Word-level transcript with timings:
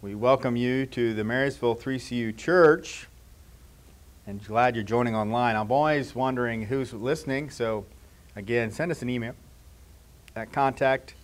We 0.00 0.14
welcome 0.14 0.56
you 0.56 0.86
to 0.86 1.12
the 1.12 1.24
Marysville 1.24 1.76
3CU 1.76 2.34
Church 2.38 3.06
and 4.26 4.42
glad 4.42 4.74
you're 4.74 4.82
joining 4.82 5.14
online. 5.14 5.56
I'm 5.56 5.70
always 5.70 6.14
wondering 6.14 6.62
who's 6.62 6.94
listening, 6.94 7.50
so 7.50 7.84
again, 8.34 8.70
send 8.70 8.92
us 8.92 9.02
an 9.02 9.10
email 9.10 9.34
at 10.34 10.50
contact 10.52 11.16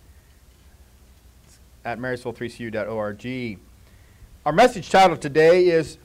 at 1.83 1.97
marysville3cu.org. 1.97 3.59
Our 4.45 4.53
message 4.53 4.91
title 4.91 5.17
today 5.17 5.69
is 5.69 5.97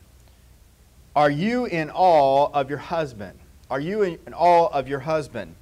Are 1.15 1.31
You 1.31 1.67
in 1.67 1.91
Awe 1.91 2.49
of 2.55 2.71
Your 2.71 2.79
Husband? 2.79 3.39
Are 3.71 3.81
you 3.81 4.01
in 4.01 4.19
awe 4.33 4.69
of 4.69 4.89
your 4.89 5.01
husband? 5.01 5.57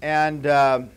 And. 0.00 0.46
Um, 0.46 0.90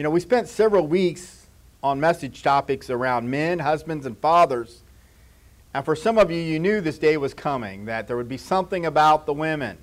you 0.00 0.04
know, 0.04 0.08
we 0.08 0.20
spent 0.20 0.48
several 0.48 0.86
weeks 0.86 1.46
on 1.82 2.00
message 2.00 2.42
topics 2.42 2.88
around 2.88 3.28
men, 3.28 3.58
husbands, 3.58 4.06
and 4.06 4.16
fathers. 4.16 4.80
And 5.74 5.84
for 5.84 5.94
some 5.94 6.16
of 6.16 6.30
you, 6.30 6.40
you 6.40 6.58
knew 6.58 6.80
this 6.80 6.96
day 6.96 7.18
was 7.18 7.34
coming, 7.34 7.84
that 7.84 8.08
there 8.08 8.16
would 8.16 8.26
be 8.26 8.38
something 8.38 8.86
about 8.86 9.26
the 9.26 9.34
women, 9.34 9.76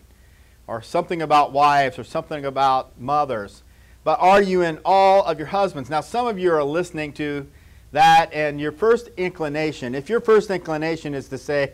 or 0.66 0.82
something 0.82 1.22
about 1.22 1.52
wives, 1.52 2.00
or 2.00 2.04
something 2.04 2.46
about 2.46 3.00
mothers. 3.00 3.62
But 4.04 4.20
are 4.20 4.42
you 4.42 4.64
in 4.64 4.80
all 4.84 5.24
of 5.24 5.38
your 5.38 5.50
husbands? 5.50 5.88
Now, 5.88 6.02
some 6.02 6.26
of 6.26 6.40
you 6.40 6.52
are 6.52 6.64
listening 6.64 7.14
to 7.14 7.46
that, 7.92 8.34
and 8.34 8.60
your 8.60 8.72
first 8.72 9.10
inclination, 9.18 9.94
if 9.94 10.10
your 10.10 10.20
first 10.20 10.50
inclination 10.50 11.14
is 11.14 11.28
to 11.28 11.38
say, 11.38 11.74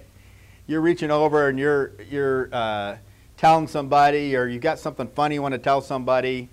you're 0.67 0.81
reaching 0.81 1.11
over 1.11 1.47
and 1.47 1.57
you're, 1.57 1.93
you're 2.11 2.49
uh, 2.51 2.97
telling 3.37 3.69
somebody, 3.69 4.35
or 4.35 4.47
you've 4.47 4.61
got 4.61 4.79
something 4.79 5.07
funny 5.07 5.35
you 5.35 5.41
want 5.41 5.53
to 5.53 5.59
tell 5.59 5.79
somebody, 5.79 6.49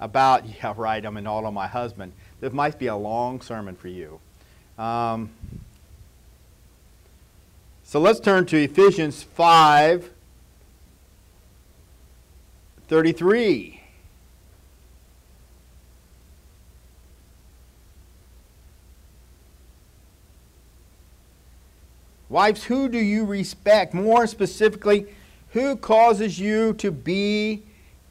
about, 0.00 0.44
yeah, 0.62 0.74
right, 0.76 1.04
I'm 1.04 1.16
in 1.16 1.26
all 1.26 1.46
of 1.46 1.54
my 1.54 1.66
husband. 1.66 2.12
This 2.40 2.52
might 2.52 2.78
be 2.78 2.86
a 2.86 2.96
long 2.96 3.40
sermon 3.40 3.76
for 3.76 3.88
you. 3.88 4.20
Um, 4.78 5.30
so 7.82 8.00
let's 8.00 8.20
turn 8.20 8.46
to 8.46 8.62
Ephesians 8.62 9.22
5 9.22 10.10
33. 12.88 13.78
Wives, 22.30 22.64
who 22.64 22.88
do 22.88 22.98
you 22.98 23.24
respect? 23.24 23.94
More 23.94 24.26
specifically, 24.26 25.06
who 25.50 25.76
causes 25.76 26.38
you 26.38 26.74
to 26.74 26.90
be 26.90 27.62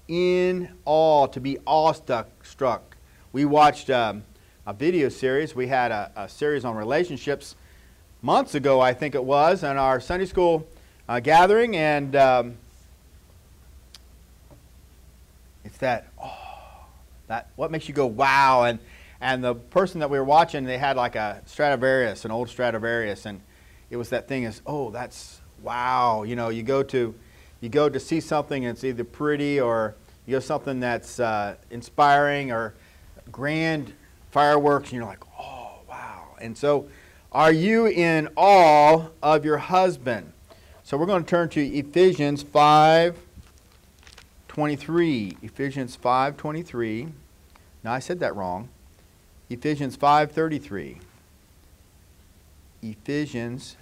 in 0.07 0.69
awe, 0.85 1.27
to 1.27 1.39
be 1.39 1.57
awestruck. 1.65 2.97
We 3.33 3.45
watched 3.45 3.89
um, 3.89 4.23
a 4.65 4.73
video 4.73 5.09
series. 5.09 5.55
We 5.55 5.67
had 5.67 5.91
a, 5.91 6.11
a, 6.15 6.29
series 6.29 6.65
on 6.65 6.75
relationships 6.75 7.55
months 8.21 8.55
ago, 8.55 8.79
I 8.79 8.93
think 8.93 9.15
it 9.15 9.23
was, 9.23 9.63
in 9.63 9.77
our 9.77 9.99
Sunday 9.99 10.25
school 10.25 10.67
uh, 11.07 11.19
gathering, 11.19 11.75
and 11.75 12.15
um, 12.15 12.57
it's 15.63 15.77
that 15.77 16.07
oh, 16.21 16.85
that 17.27 17.49
what 17.55 17.71
makes 17.71 17.87
you 17.87 17.93
go 17.93 18.05
wow, 18.05 18.63
and 18.63 18.79
and 19.19 19.43
the 19.43 19.55
person 19.55 19.99
that 19.99 20.09
we 20.09 20.17
were 20.17 20.25
watching, 20.25 20.63
they 20.65 20.77
had 20.77 20.97
like 20.97 21.15
a 21.15 21.41
Stradivarius, 21.45 22.25
an 22.25 22.31
old 22.31 22.49
Stradivarius, 22.49 23.25
and 23.25 23.41
it 23.89 23.97
was 23.97 24.09
that 24.09 24.27
thing 24.27 24.43
is 24.43 24.61
oh 24.65 24.89
that's 24.91 25.41
wow, 25.61 26.23
you 26.23 26.35
know, 26.35 26.49
you 26.49 26.63
go 26.63 26.83
to 26.83 27.15
you 27.61 27.69
go 27.69 27.89
to 27.89 27.99
see 27.99 28.19
something 28.19 28.65
and 28.65 28.75
it's 28.75 28.83
either 28.83 29.03
pretty 29.03 29.59
or 29.59 29.95
you 30.25 30.33
go 30.33 30.39
something 30.39 30.79
that's 30.79 31.19
uh, 31.19 31.55
inspiring 31.71 32.51
or 32.51 32.73
grand 33.31 33.93
fireworks 34.31 34.89
and 34.89 34.97
you're 34.97 35.05
like, 35.05 35.23
oh, 35.39 35.79
wow. 35.89 36.35
And 36.39 36.57
so, 36.57 36.87
are 37.31 37.51
you 37.51 37.87
in 37.87 38.29
awe 38.35 39.07
of 39.21 39.45
your 39.45 39.57
husband? 39.57 40.33
So, 40.83 40.97
we're 40.97 41.05
going 41.05 41.23
to 41.23 41.29
turn 41.29 41.49
to 41.49 41.65
Ephesians 41.65 42.43
5 42.43 43.17
23. 44.47 45.37
Ephesians 45.41 45.95
5 45.95 46.37
23. 46.37 47.07
Now, 47.83 47.93
I 47.93 47.99
said 47.99 48.19
that 48.19 48.35
wrong. 48.35 48.69
Ephesians 49.49 49.95
5 49.95 50.31
33. 50.31 50.97
Ephesians 52.81 53.77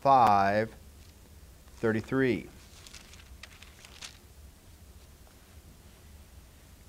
5 0.00 0.74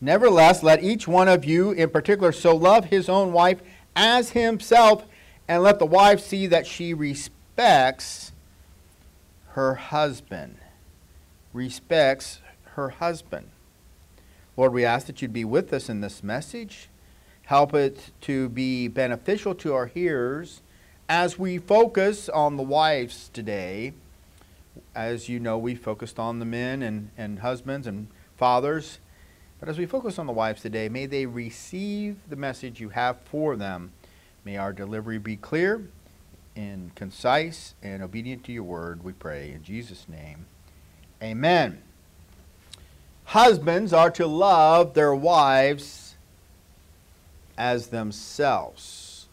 Nevertheless, 0.01 0.63
let 0.63 0.83
each 0.83 1.07
one 1.07 1.27
of 1.27 1.45
you 1.45 1.71
in 1.71 1.91
particular 1.91 2.31
so 2.31 2.55
love 2.55 2.85
his 2.85 3.07
own 3.07 3.31
wife 3.31 3.61
as 3.95 4.31
himself, 4.31 5.05
and 5.47 5.61
let 5.61 5.77
the 5.77 5.85
wife 5.85 6.19
see 6.19 6.47
that 6.47 6.65
she 6.65 6.93
respects 6.93 8.31
her 9.49 9.75
husband. 9.75 10.57
Respects 11.53 12.39
her 12.75 12.89
husband. 12.89 13.49
Lord, 14.57 14.73
we 14.73 14.85
ask 14.85 15.05
that 15.07 15.21
you'd 15.21 15.33
be 15.33 15.45
with 15.45 15.71
us 15.71 15.87
in 15.87 16.01
this 16.01 16.23
message. 16.23 16.89
Help 17.43 17.73
it 17.73 18.11
to 18.21 18.49
be 18.49 18.87
beneficial 18.87 19.53
to 19.55 19.73
our 19.73 19.87
hearers 19.87 20.61
as 21.09 21.37
we 21.37 21.57
focus 21.57 22.29
on 22.29 22.55
the 22.55 22.63
wives 22.63 23.29
today. 23.33 23.93
As 24.95 25.27
you 25.27 25.39
know, 25.39 25.57
we 25.57 25.75
focused 25.75 26.17
on 26.17 26.39
the 26.39 26.45
men 26.45 26.81
and, 26.81 27.09
and 27.17 27.39
husbands 27.39 27.85
and 27.85 28.07
fathers. 28.37 28.99
But 29.61 29.69
as 29.69 29.77
we 29.77 29.85
focus 29.85 30.17
on 30.17 30.25
the 30.25 30.33
wives 30.33 30.63
today, 30.63 30.89
may 30.89 31.05
they 31.05 31.27
receive 31.27 32.17
the 32.27 32.35
message 32.35 32.81
you 32.81 32.89
have 32.89 33.21
for 33.25 33.55
them. 33.55 33.91
May 34.43 34.57
our 34.57 34.73
delivery 34.73 35.19
be 35.19 35.37
clear 35.37 35.83
and 36.55 36.93
concise 36.95 37.75
and 37.83 38.01
obedient 38.01 38.43
to 38.45 38.51
your 38.51 38.63
word, 38.63 39.03
we 39.03 39.13
pray. 39.13 39.51
In 39.51 39.63
Jesus' 39.63 40.07
name, 40.09 40.47
amen. 41.21 41.79
Husbands 43.25 43.93
are 43.93 44.09
to 44.09 44.25
love 44.25 44.95
their 44.95 45.13
wives 45.13 46.15
as 47.55 47.87
themselves. 47.87 49.27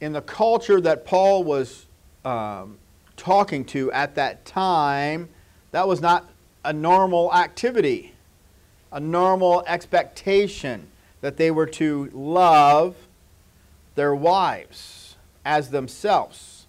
In 0.00 0.14
the 0.14 0.22
culture 0.22 0.80
that 0.80 1.04
Paul 1.04 1.44
was 1.44 1.84
um, 2.24 2.78
talking 3.18 3.66
to 3.66 3.92
at 3.92 4.14
that 4.14 4.46
time, 4.46 5.28
that 5.72 5.86
was 5.86 6.00
not 6.00 6.26
a 6.66 6.72
normal 6.72 7.32
activity, 7.32 8.12
a 8.90 8.98
normal 8.98 9.62
expectation 9.68 10.88
that 11.20 11.36
they 11.36 11.50
were 11.50 11.66
to 11.66 12.10
love 12.12 12.96
their 13.94 14.14
wives 14.14 15.14
as 15.44 15.70
themselves. 15.70 16.66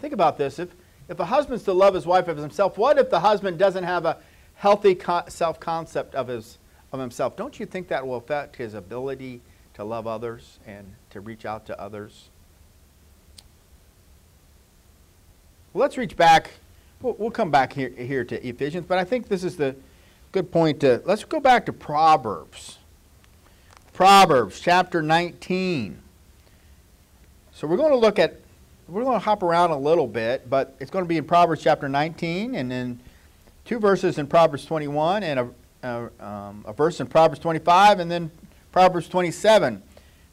Think 0.00 0.12
about 0.12 0.38
this. 0.38 0.58
If, 0.58 0.70
if 1.08 1.20
a 1.20 1.24
husband's 1.24 1.62
to 1.64 1.72
love 1.72 1.94
his 1.94 2.04
wife 2.04 2.28
as 2.28 2.36
himself, 2.38 2.76
what 2.76 2.98
if 2.98 3.08
the 3.08 3.20
husband 3.20 3.56
doesn't 3.56 3.84
have 3.84 4.04
a 4.04 4.18
healthy 4.56 4.98
self 5.28 5.60
concept 5.60 6.16
of, 6.16 6.26
his, 6.26 6.58
of 6.90 6.98
himself? 6.98 7.36
Don't 7.36 7.60
you 7.60 7.66
think 7.66 7.86
that 7.88 8.04
will 8.04 8.16
affect 8.16 8.56
his 8.56 8.74
ability 8.74 9.40
to 9.74 9.84
love 9.84 10.08
others 10.08 10.58
and 10.66 10.96
to 11.10 11.20
reach 11.20 11.46
out 11.46 11.64
to 11.66 11.80
others? 11.80 12.28
Let's 15.74 15.96
reach 15.96 16.16
back. 16.16 16.50
We'll, 17.00 17.14
we'll 17.18 17.30
come 17.30 17.50
back 17.50 17.72
here, 17.72 17.88
here 17.88 18.24
to 18.24 18.46
Ephesians, 18.46 18.84
but 18.86 18.98
I 18.98 19.04
think 19.04 19.28
this 19.28 19.42
is 19.42 19.56
the 19.56 19.74
good 20.30 20.52
point 20.52 20.80
to. 20.80 21.02
Let's 21.06 21.24
go 21.24 21.40
back 21.40 21.64
to 21.66 21.72
Proverbs. 21.72 22.78
Proverbs 23.94 24.60
chapter 24.60 25.00
19. 25.00 25.98
So 27.54 27.66
we're 27.66 27.78
going 27.78 27.92
to 27.92 27.96
look 27.96 28.18
at, 28.18 28.40
we're 28.86 29.04
going 29.04 29.18
to 29.18 29.24
hop 29.24 29.42
around 29.42 29.70
a 29.70 29.78
little 29.78 30.06
bit, 30.06 30.50
but 30.50 30.76
it's 30.78 30.90
going 30.90 31.04
to 31.04 31.08
be 31.08 31.16
in 31.16 31.24
Proverbs 31.24 31.62
chapter 31.62 31.88
19 31.88 32.54
and 32.54 32.70
then 32.70 33.00
two 33.64 33.78
verses 33.78 34.18
in 34.18 34.26
Proverbs 34.26 34.66
21 34.66 35.22
and 35.22 35.40
a, 35.40 35.50
a, 35.82 36.26
um, 36.26 36.64
a 36.66 36.72
verse 36.74 37.00
in 37.00 37.06
Proverbs 37.06 37.40
25 37.40 38.00
and 38.00 38.10
then 38.10 38.30
Proverbs 38.72 39.08
27. 39.08 39.82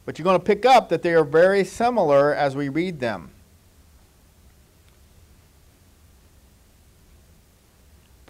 But 0.04 0.18
you're 0.18 0.24
going 0.24 0.38
to 0.38 0.44
pick 0.44 0.66
up 0.66 0.90
that 0.90 1.02
they 1.02 1.14
are 1.14 1.24
very 1.24 1.64
similar 1.64 2.34
as 2.34 2.54
we 2.54 2.68
read 2.68 3.00
them. 3.00 3.30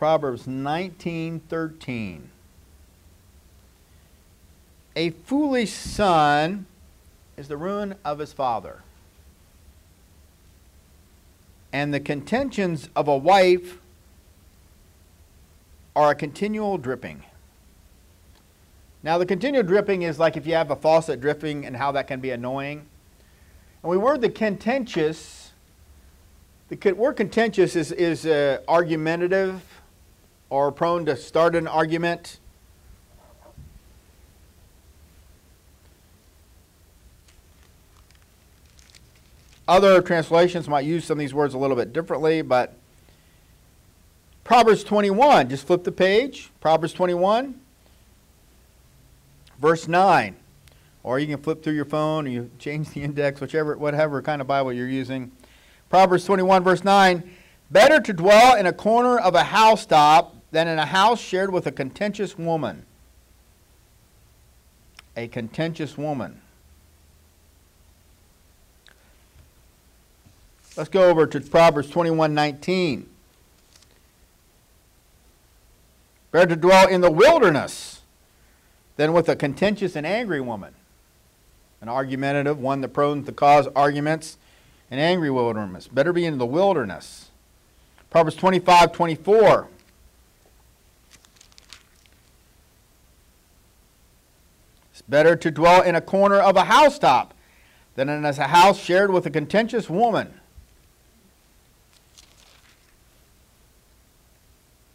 Proverbs 0.00 0.46
19:13. 0.46 2.30
A 4.96 5.10
foolish 5.10 5.72
son 5.74 6.64
is 7.36 7.48
the 7.48 7.58
ruin 7.58 7.94
of 8.02 8.18
his 8.18 8.32
father. 8.32 8.80
And 11.70 11.92
the 11.92 12.00
contentions 12.00 12.88
of 12.96 13.08
a 13.08 13.16
wife 13.18 13.76
are 15.94 16.12
a 16.12 16.14
continual 16.14 16.78
dripping. 16.78 17.22
Now, 19.02 19.18
the 19.18 19.26
continual 19.26 19.64
dripping 19.64 20.00
is 20.00 20.18
like 20.18 20.34
if 20.34 20.46
you 20.46 20.54
have 20.54 20.70
a 20.70 20.76
faucet 20.76 21.20
dripping 21.20 21.66
and 21.66 21.76
how 21.76 21.92
that 21.92 22.06
can 22.06 22.20
be 22.20 22.30
annoying. 22.30 22.86
And 23.82 23.90
we 23.90 23.98
word 23.98 24.22
the 24.22 24.30
contentious. 24.30 25.52
The 26.70 26.94
word 26.94 27.18
contentious 27.18 27.76
is, 27.76 27.92
is 27.92 28.24
uh, 28.24 28.62
argumentative, 28.66 29.60
or 30.50 30.72
prone 30.72 31.06
to 31.06 31.16
start 31.16 31.54
an 31.54 31.68
argument. 31.68 32.40
Other 39.68 40.02
translations 40.02 40.68
might 40.68 40.84
use 40.84 41.04
some 41.04 41.14
of 41.14 41.20
these 41.20 41.32
words 41.32 41.54
a 41.54 41.58
little 41.58 41.76
bit 41.76 41.92
differently, 41.92 42.42
but 42.42 42.74
Proverbs 44.42 44.82
21, 44.82 45.48
just 45.48 45.64
flip 45.64 45.84
the 45.84 45.92
page. 45.92 46.50
Proverbs 46.60 46.92
21, 46.92 47.54
verse 49.60 49.86
9. 49.86 50.34
Or 51.04 51.20
you 51.20 51.28
can 51.28 51.40
flip 51.40 51.62
through 51.62 51.74
your 51.74 51.84
phone 51.84 52.26
or 52.26 52.30
you 52.30 52.50
change 52.58 52.90
the 52.90 53.02
index, 53.04 53.40
whichever, 53.40 53.78
whatever 53.78 54.20
kind 54.20 54.40
of 54.40 54.48
Bible 54.48 54.72
you're 54.72 54.88
using. 54.88 55.30
Proverbs 55.88 56.24
21, 56.24 56.64
verse 56.64 56.82
9. 56.82 57.30
Better 57.70 58.00
to 58.00 58.12
dwell 58.12 58.56
in 58.56 58.66
a 58.66 58.72
corner 58.72 59.16
of 59.16 59.36
a 59.36 59.44
housetop 59.44 60.34
than 60.50 60.68
in 60.68 60.78
a 60.78 60.86
house 60.86 61.20
shared 61.20 61.52
with 61.52 61.66
a 61.66 61.72
contentious 61.72 62.36
woman. 62.38 62.84
A 65.16 65.28
contentious 65.28 65.96
woman. 65.96 66.40
Let's 70.76 70.88
go 70.88 71.08
over 71.08 71.26
to 71.26 71.40
Proverbs 71.40 71.90
21, 71.90 72.32
19. 72.32 73.08
Better 76.30 76.54
to 76.54 76.56
dwell 76.56 76.88
in 76.88 77.00
the 77.00 77.10
wilderness 77.10 78.02
than 78.96 79.12
with 79.12 79.28
a 79.28 79.36
contentious 79.36 79.96
and 79.96 80.06
angry 80.06 80.40
woman. 80.40 80.74
An 81.80 81.88
argumentative, 81.88 82.58
one 82.58 82.82
that 82.82 82.90
prone 82.90 83.24
to 83.24 83.32
cause 83.32 83.66
arguments, 83.74 84.36
an 84.90 84.98
angry 84.98 85.30
wilderness. 85.30 85.88
Better 85.88 86.12
be 86.12 86.24
in 86.24 86.38
the 86.38 86.46
wilderness. 86.46 87.30
Proverbs 88.10 88.36
25, 88.36 88.92
24. 88.92 89.68
It's 95.00 95.08
better 95.08 95.34
to 95.34 95.50
dwell 95.50 95.80
in 95.80 95.94
a 95.94 96.02
corner 96.02 96.36
of 96.36 96.56
a 96.56 96.64
housetop 96.64 97.32
than 97.94 98.10
in 98.10 98.22
a 98.22 98.46
house 98.48 98.78
shared 98.78 99.10
with 99.10 99.24
a 99.24 99.30
contentious 99.30 99.88
woman. 99.88 100.34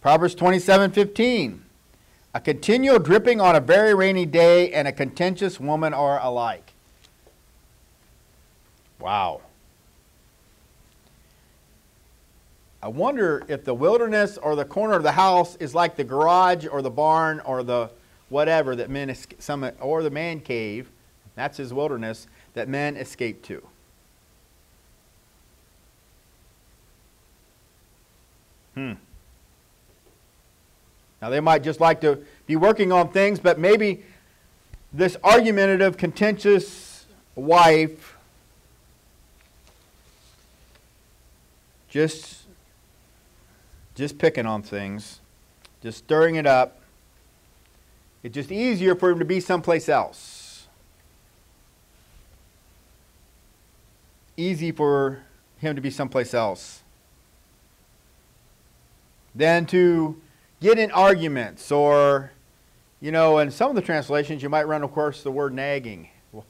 Proverbs 0.02 0.36
27:15 0.36 1.62
A 2.36 2.40
continual 2.40 3.00
dripping 3.00 3.42
on 3.42 3.56
a 3.56 3.60
very 3.60 3.96
rainy 3.96 4.28
day 4.28 4.72
and 4.72 4.88
a 4.88 4.92
contentious 4.92 5.60
woman 5.60 5.92
are 5.92 6.22
alike. 6.22 6.74
Wow. 9.00 9.42
I 12.84 12.90
wonder 12.90 13.44
if 13.48 13.66
the 13.66 13.74
wilderness 13.74 14.38
or 14.38 14.56
the 14.56 14.66
corner 14.66 14.94
of 14.94 15.02
the 15.02 15.14
house 15.14 15.56
is 15.56 15.74
like 15.74 15.96
the 15.96 16.04
garage 16.04 16.68
or 16.68 16.84
the 16.84 16.92
barn 16.92 17.40
or 17.40 17.64
the 17.64 17.90
whatever 18.30 18.76
that 18.76 18.90
men 18.90 19.16
some 19.40 19.70
or 19.80 20.04
the 20.04 20.10
man 20.10 20.40
cave. 20.40 20.90
That's 21.36 21.58
his 21.58 21.74
wilderness 21.74 22.28
that 22.54 22.70
men 22.70 22.96
escape 22.96 23.44
to. 23.44 23.62
Hmm. 28.74 28.94
Now, 31.22 31.30
they 31.30 31.40
might 31.40 31.64
just 31.64 31.80
like 31.80 32.02
to 32.02 32.24
be 32.46 32.56
working 32.56 32.92
on 32.92 33.10
things, 33.10 33.40
but 33.40 33.58
maybe 33.58 34.04
this 34.94 35.18
argumentative, 35.24 35.98
contentious 35.98 37.06
wife 37.36 38.16
just 41.90 42.44
just 43.96 44.18
picking 44.18 44.46
on 44.46 44.62
things, 44.62 45.22
just 45.82 46.00
stirring 46.00 46.36
it 46.36 46.46
up. 46.46 46.82
It's 48.26 48.34
just 48.34 48.52
easier 48.52 48.96
for 48.96 49.12
him 49.12 49.20
to 49.20 49.26
be 49.26 49.40
someplace 49.40 49.88
else. 49.88 50.66
Easy 54.36 54.72
for 54.72 55.22
him 55.60 55.76
to 55.76 55.82
be 55.82 55.92
someplace 55.92 56.34
else 56.34 56.82
than 59.36 59.68
to 59.68 60.20
get 60.60 60.80
in 60.80 60.90
arguments 60.90 61.72
or, 61.72 62.32
you 63.00 63.12
know, 63.12 63.38
in 63.38 63.52
some 63.52 63.70
of 63.70 63.76
the 63.76 63.84
translations 63.84 64.42
you 64.42 64.50
might 64.50 64.68
run 64.68 64.82
across 64.82 65.22
the 65.22 65.30
word 65.30 65.54
nagging. 65.54 66.10
And 66.34 66.44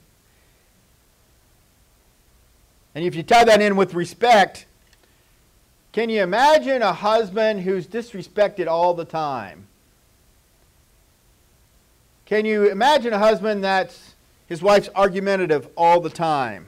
if 3.03 3.15
you 3.15 3.23
tie 3.23 3.43
that 3.43 3.61
in 3.61 3.75
with 3.75 3.93
respect, 3.93 4.65
can 5.91 6.09
you 6.09 6.23
imagine 6.23 6.81
a 6.81 6.93
husband 6.93 7.63
who's 7.63 7.85
disrespected 7.85 8.67
all 8.67 8.93
the 8.93 9.03
time? 9.03 9.67
Can 12.25 12.45
you 12.45 12.69
imagine 12.69 13.13
a 13.13 13.19
husband 13.19 13.63
that's 13.63 14.15
his 14.47 14.61
wife's 14.61 14.89
argumentative 14.95 15.69
all 15.75 15.99
the 15.99 16.09
time? 16.09 16.67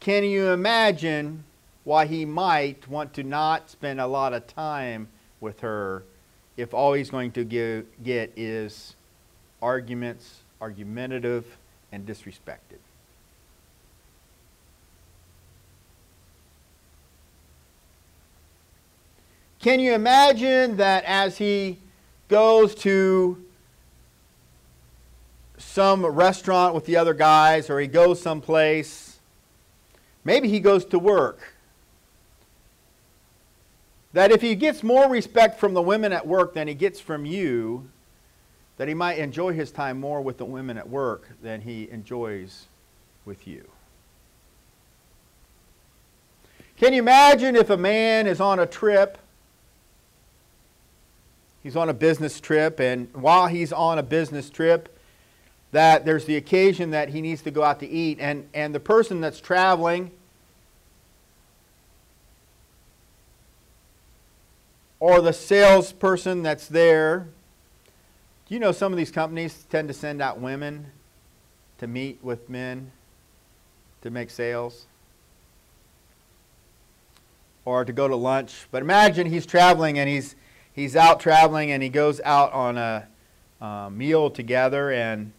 Can 0.00 0.24
you 0.24 0.48
imagine 0.48 1.44
why 1.84 2.06
he 2.06 2.24
might 2.24 2.88
want 2.88 3.14
to 3.14 3.22
not 3.22 3.70
spend 3.70 4.00
a 4.00 4.06
lot 4.06 4.32
of 4.32 4.46
time 4.48 5.08
with 5.40 5.60
her 5.60 6.02
if 6.56 6.74
all 6.74 6.94
he's 6.94 7.10
going 7.10 7.30
to 7.30 7.44
give, 7.44 7.86
get 8.02 8.32
is 8.36 8.96
arguments, 9.62 10.40
argumentative, 10.60 11.44
and 11.92 12.06
disrespected. 12.06 12.80
Can 19.60 19.80
you 19.80 19.94
imagine 19.94 20.76
that 20.76 21.04
as 21.04 21.38
he 21.38 21.78
goes 22.28 22.74
to 22.76 23.44
some 25.76 26.06
restaurant 26.06 26.74
with 26.74 26.86
the 26.86 26.96
other 26.96 27.12
guys 27.12 27.68
or 27.68 27.78
he 27.78 27.86
goes 27.86 28.18
someplace, 28.18 29.18
maybe 30.24 30.48
he 30.48 30.58
goes 30.58 30.86
to 30.86 30.98
work 30.98 31.52
that 34.14 34.32
if 34.32 34.40
he 34.40 34.54
gets 34.54 34.82
more 34.82 35.06
respect 35.10 35.60
from 35.60 35.74
the 35.74 35.82
women 35.82 36.14
at 36.14 36.26
work 36.26 36.54
than 36.54 36.66
he 36.66 36.72
gets 36.72 36.98
from 36.98 37.26
you, 37.26 37.86
that 38.78 38.88
he 38.88 38.94
might 38.94 39.18
enjoy 39.18 39.52
his 39.52 39.70
time 39.70 40.00
more 40.00 40.22
with 40.22 40.38
the 40.38 40.46
women 40.46 40.78
at 40.78 40.88
work 40.88 41.28
than 41.42 41.60
he 41.60 41.90
enjoys 41.90 42.68
with 43.26 43.46
you. 43.46 43.68
Can 46.78 46.94
you 46.94 47.00
imagine 47.00 47.54
if 47.54 47.68
a 47.68 47.76
man 47.76 48.26
is 48.26 48.40
on 48.40 48.60
a 48.60 48.66
trip? 48.66 49.18
He's 51.62 51.76
on 51.76 51.90
a 51.90 51.94
business 51.94 52.40
trip, 52.40 52.80
and 52.80 53.12
while 53.12 53.46
he's 53.46 53.74
on 53.74 53.98
a 53.98 54.02
business 54.02 54.48
trip, 54.48 54.95
that 55.76 56.06
there's 56.06 56.24
the 56.24 56.36
occasion 56.36 56.92
that 56.92 57.10
he 57.10 57.20
needs 57.20 57.42
to 57.42 57.50
go 57.50 57.62
out 57.62 57.80
to 57.80 57.86
eat, 57.86 58.16
and, 58.18 58.48
and 58.54 58.74
the 58.74 58.80
person 58.80 59.20
that's 59.20 59.42
traveling 59.42 60.10
or 65.00 65.20
the 65.20 65.34
salesperson 65.34 66.42
that's 66.42 66.66
there. 66.68 67.28
Do 68.48 68.54
you 68.54 68.58
know 68.58 68.72
some 68.72 68.90
of 68.90 68.96
these 68.96 69.10
companies 69.10 69.66
tend 69.68 69.88
to 69.88 69.92
send 69.92 70.22
out 70.22 70.40
women 70.40 70.92
to 71.76 71.86
meet 71.86 72.20
with 72.22 72.48
men 72.48 72.90
to 74.00 74.08
make 74.08 74.30
sales? 74.30 74.86
Or 77.66 77.84
to 77.84 77.92
go 77.92 78.08
to 78.08 78.16
lunch. 78.16 78.66
But 78.70 78.80
imagine 78.80 79.26
he's 79.26 79.44
traveling 79.44 79.98
and 79.98 80.08
he's, 80.08 80.36
he's 80.72 80.96
out 80.96 81.20
traveling 81.20 81.70
and 81.70 81.82
he 81.82 81.90
goes 81.90 82.18
out 82.24 82.50
on 82.54 82.78
a, 82.78 83.08
meal 83.90 84.30
together 84.30 84.90
and 84.90 85.32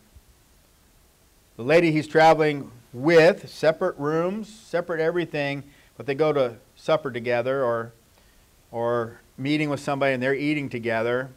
the 1.58 1.64
lady 1.64 1.92
he's 1.92 2.08
traveling 2.08 2.72
with, 2.94 3.50
separate 3.50 3.98
rooms, 3.98 4.48
separate 4.48 5.02
everything, 5.02 5.64
but 5.98 6.06
they 6.06 6.16
go 6.16 6.32
to 6.32 6.56
supper 6.76 7.12
together 7.12 7.64
or, 7.64 7.92
or 8.72 9.20
meeting 9.38 9.70
with 9.70 9.80
somebody 9.80 10.14
and 10.14 10.22
they're 10.22 10.36
eating 10.36 10.70
together, 10.70 11.30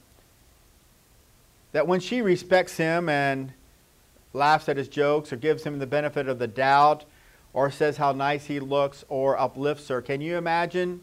that 1.73 1.87
when 1.87 2.00
she 2.00 2.21
respects 2.21 2.77
him 2.77 3.09
and 3.09 3.53
laughs 4.33 4.69
at 4.69 4.77
his 4.77 4.89
jokes 4.89 5.33
or 5.33 5.37
gives 5.37 5.65
him 5.65 5.79
the 5.79 5.87
benefit 5.87 6.29
of 6.29 6.39
the 6.39 6.47
doubt 6.47 7.05
or 7.53 7.71
says 7.71 7.97
how 7.97 8.12
nice 8.12 8.45
he 8.47 8.61
looks 8.61 9.05
or 9.09 9.39
uplifts 9.39 9.89
her, 9.89 10.03
can 10.03 10.21
you 10.21 10.37
imagine? 10.37 11.00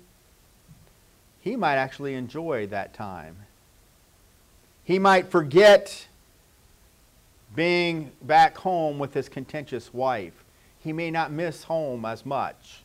He 1.39 1.55
might 1.55 1.75
actually 1.75 2.13
enjoy 2.13 2.67
that 2.67 2.93
time. 2.93 3.37
He 4.83 4.99
might 4.99 5.29
forget 5.31 6.07
being 7.55 8.11
back 8.21 8.57
home 8.57 8.99
with 8.99 9.13
his 9.13 9.29
contentious 9.29 9.93
wife. 9.93 10.43
He 10.79 10.93
may 10.93 11.11
not 11.11 11.31
miss 11.31 11.63
home 11.63 12.05
as 12.05 12.25
much. 12.25 12.83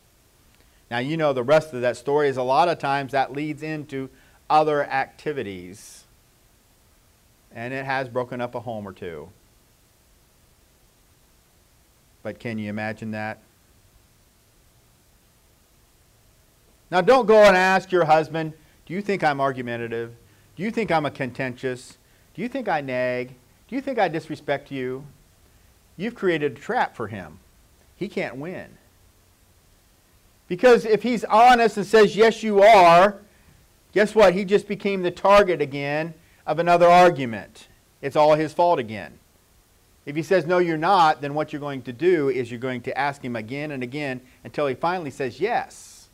Now, 0.89 0.99
you 0.99 1.17
know 1.17 1.33
the 1.33 1.43
rest 1.43 1.73
of 1.73 1.81
that 1.81 1.97
story 1.97 2.29
is 2.29 2.37
a 2.37 2.43
lot 2.43 2.69
of 2.69 2.79
times 2.79 3.13
that 3.13 3.33
leads 3.33 3.63
into 3.63 4.09
other 4.49 4.83
activities. 4.83 6.03
And 7.53 7.73
it 7.73 7.85
has 7.85 8.09
broken 8.09 8.41
up 8.41 8.55
a 8.55 8.59
home 8.59 8.87
or 8.87 8.93
two. 8.93 9.29
But 12.21 12.39
can 12.39 12.57
you 12.57 12.69
imagine 12.69 13.11
that? 13.11 13.39
Now, 16.89 17.01
don't 17.01 17.25
go 17.25 17.43
and 17.43 17.57
ask 17.57 17.91
your 17.91 18.05
husband, 18.05 18.53
Do 18.85 18.93
you 18.93 19.01
think 19.01 19.23
I'm 19.23 19.41
argumentative? 19.41 20.13
Do 20.55 20.63
you 20.63 20.71
think 20.71 20.91
I'm 20.91 21.05
a 21.05 21.11
contentious? 21.11 21.97
Do 22.33 22.41
you 22.41 22.47
think 22.47 22.67
I 22.67 22.81
nag? 22.81 23.35
You 23.73 23.81
think 23.81 23.97
I 23.97 24.07
disrespect 24.07 24.69
you? 24.69 25.03
You've 25.97 26.13
created 26.13 26.51
a 26.51 26.55
trap 26.55 26.95
for 26.95 27.07
him. 27.07 27.39
He 27.95 28.07
can't 28.07 28.35
win. 28.35 28.67
Because 30.47 30.85
if 30.85 31.01
he's 31.01 31.23
honest 31.23 31.77
and 31.77 31.85
says, 31.85 32.15
Yes, 32.15 32.43
you 32.43 32.61
are, 32.61 33.17
guess 33.91 34.13
what? 34.13 34.35
He 34.35 34.45
just 34.45 34.67
became 34.67 35.01
the 35.01 35.09
target 35.09 35.59
again 35.59 36.13
of 36.45 36.59
another 36.59 36.87
argument. 36.87 37.67
It's 37.99 38.15
all 38.15 38.35
his 38.35 38.53
fault 38.53 38.77
again. 38.77 39.17
If 40.05 40.15
he 40.15 40.21
says, 40.21 40.45
No, 40.45 40.59
you're 40.59 40.77
not, 40.77 41.21
then 41.21 41.33
what 41.33 41.51
you're 41.51 41.59
going 41.59 41.81
to 41.81 41.93
do 41.93 42.29
is 42.29 42.51
you're 42.51 42.59
going 42.59 42.81
to 42.81 42.95
ask 42.95 43.25
him 43.25 43.35
again 43.35 43.71
and 43.71 43.81
again 43.81 44.21
until 44.43 44.67
he 44.67 44.75
finally 44.75 45.09
says 45.09 45.39
yes. 45.39 46.09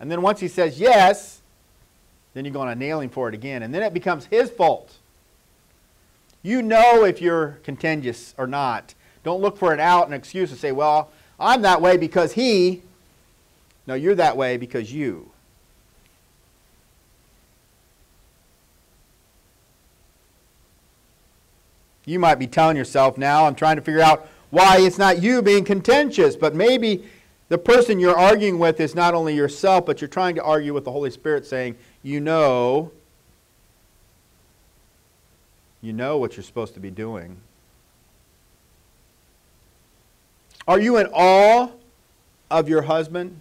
And 0.00 0.10
then 0.10 0.22
once 0.22 0.40
he 0.40 0.48
says 0.48 0.80
yes, 0.80 1.42
then 2.32 2.46
you're 2.46 2.54
going 2.54 2.70
to 2.70 2.74
nail 2.74 3.00
him 3.00 3.10
for 3.10 3.28
it 3.28 3.34
again. 3.34 3.62
And 3.62 3.74
then 3.74 3.82
it 3.82 3.92
becomes 3.92 4.24
his 4.24 4.48
fault. 4.48 4.96
You 6.46 6.62
know 6.62 7.04
if 7.04 7.20
you're 7.20 7.58
contentious 7.64 8.32
or 8.38 8.46
not. 8.46 8.94
Don't 9.24 9.40
look 9.40 9.56
for 9.56 9.72
an 9.72 9.80
out, 9.80 10.06
an 10.06 10.12
excuse 10.12 10.48
to 10.50 10.56
say, 10.56 10.70
Well, 10.70 11.10
I'm 11.40 11.62
that 11.62 11.82
way 11.82 11.96
because 11.96 12.34
he. 12.34 12.82
No, 13.84 13.94
you're 13.94 14.14
that 14.14 14.36
way 14.36 14.56
because 14.56 14.92
you. 14.92 15.32
You 22.04 22.20
might 22.20 22.36
be 22.36 22.46
telling 22.46 22.76
yourself 22.76 23.18
now, 23.18 23.46
I'm 23.46 23.56
trying 23.56 23.74
to 23.74 23.82
figure 23.82 24.00
out 24.00 24.28
why 24.50 24.76
it's 24.78 24.98
not 24.98 25.20
you 25.20 25.42
being 25.42 25.64
contentious, 25.64 26.36
but 26.36 26.54
maybe 26.54 27.08
the 27.48 27.58
person 27.58 27.98
you're 27.98 28.16
arguing 28.16 28.60
with 28.60 28.78
is 28.78 28.94
not 28.94 29.14
only 29.14 29.34
yourself, 29.34 29.84
but 29.84 30.00
you're 30.00 30.06
trying 30.06 30.36
to 30.36 30.44
argue 30.44 30.72
with 30.72 30.84
the 30.84 30.92
Holy 30.92 31.10
Spirit 31.10 31.44
saying, 31.44 31.74
You 32.04 32.20
know, 32.20 32.92
you 35.80 35.92
know 35.92 36.18
what 36.18 36.36
you're 36.36 36.44
supposed 36.44 36.74
to 36.74 36.80
be 36.80 36.90
doing. 36.90 37.36
Are 40.68 40.80
you 40.80 40.96
in 40.96 41.06
awe 41.12 41.70
of 42.50 42.68
your 42.68 42.82
husband? 42.82 43.40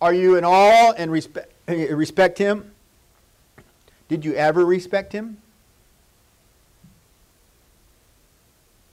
Are 0.00 0.14
you 0.14 0.36
in 0.36 0.44
awe 0.44 0.92
and 0.92 1.10
respect, 1.10 1.52
respect 1.66 2.38
him? 2.38 2.70
Did 4.08 4.24
you 4.24 4.34
ever 4.34 4.64
respect 4.64 5.12
him? 5.12 5.38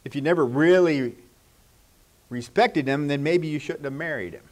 If 0.04 0.16
you 0.16 0.22
never 0.22 0.46
really 0.46 1.16
respected 2.30 2.88
him, 2.88 3.08
then 3.08 3.24
maybe 3.24 3.48
you 3.48 3.60
shouldn't 3.60 3.86
have 3.86 3.94
married 3.94 4.34
him. 4.34 4.44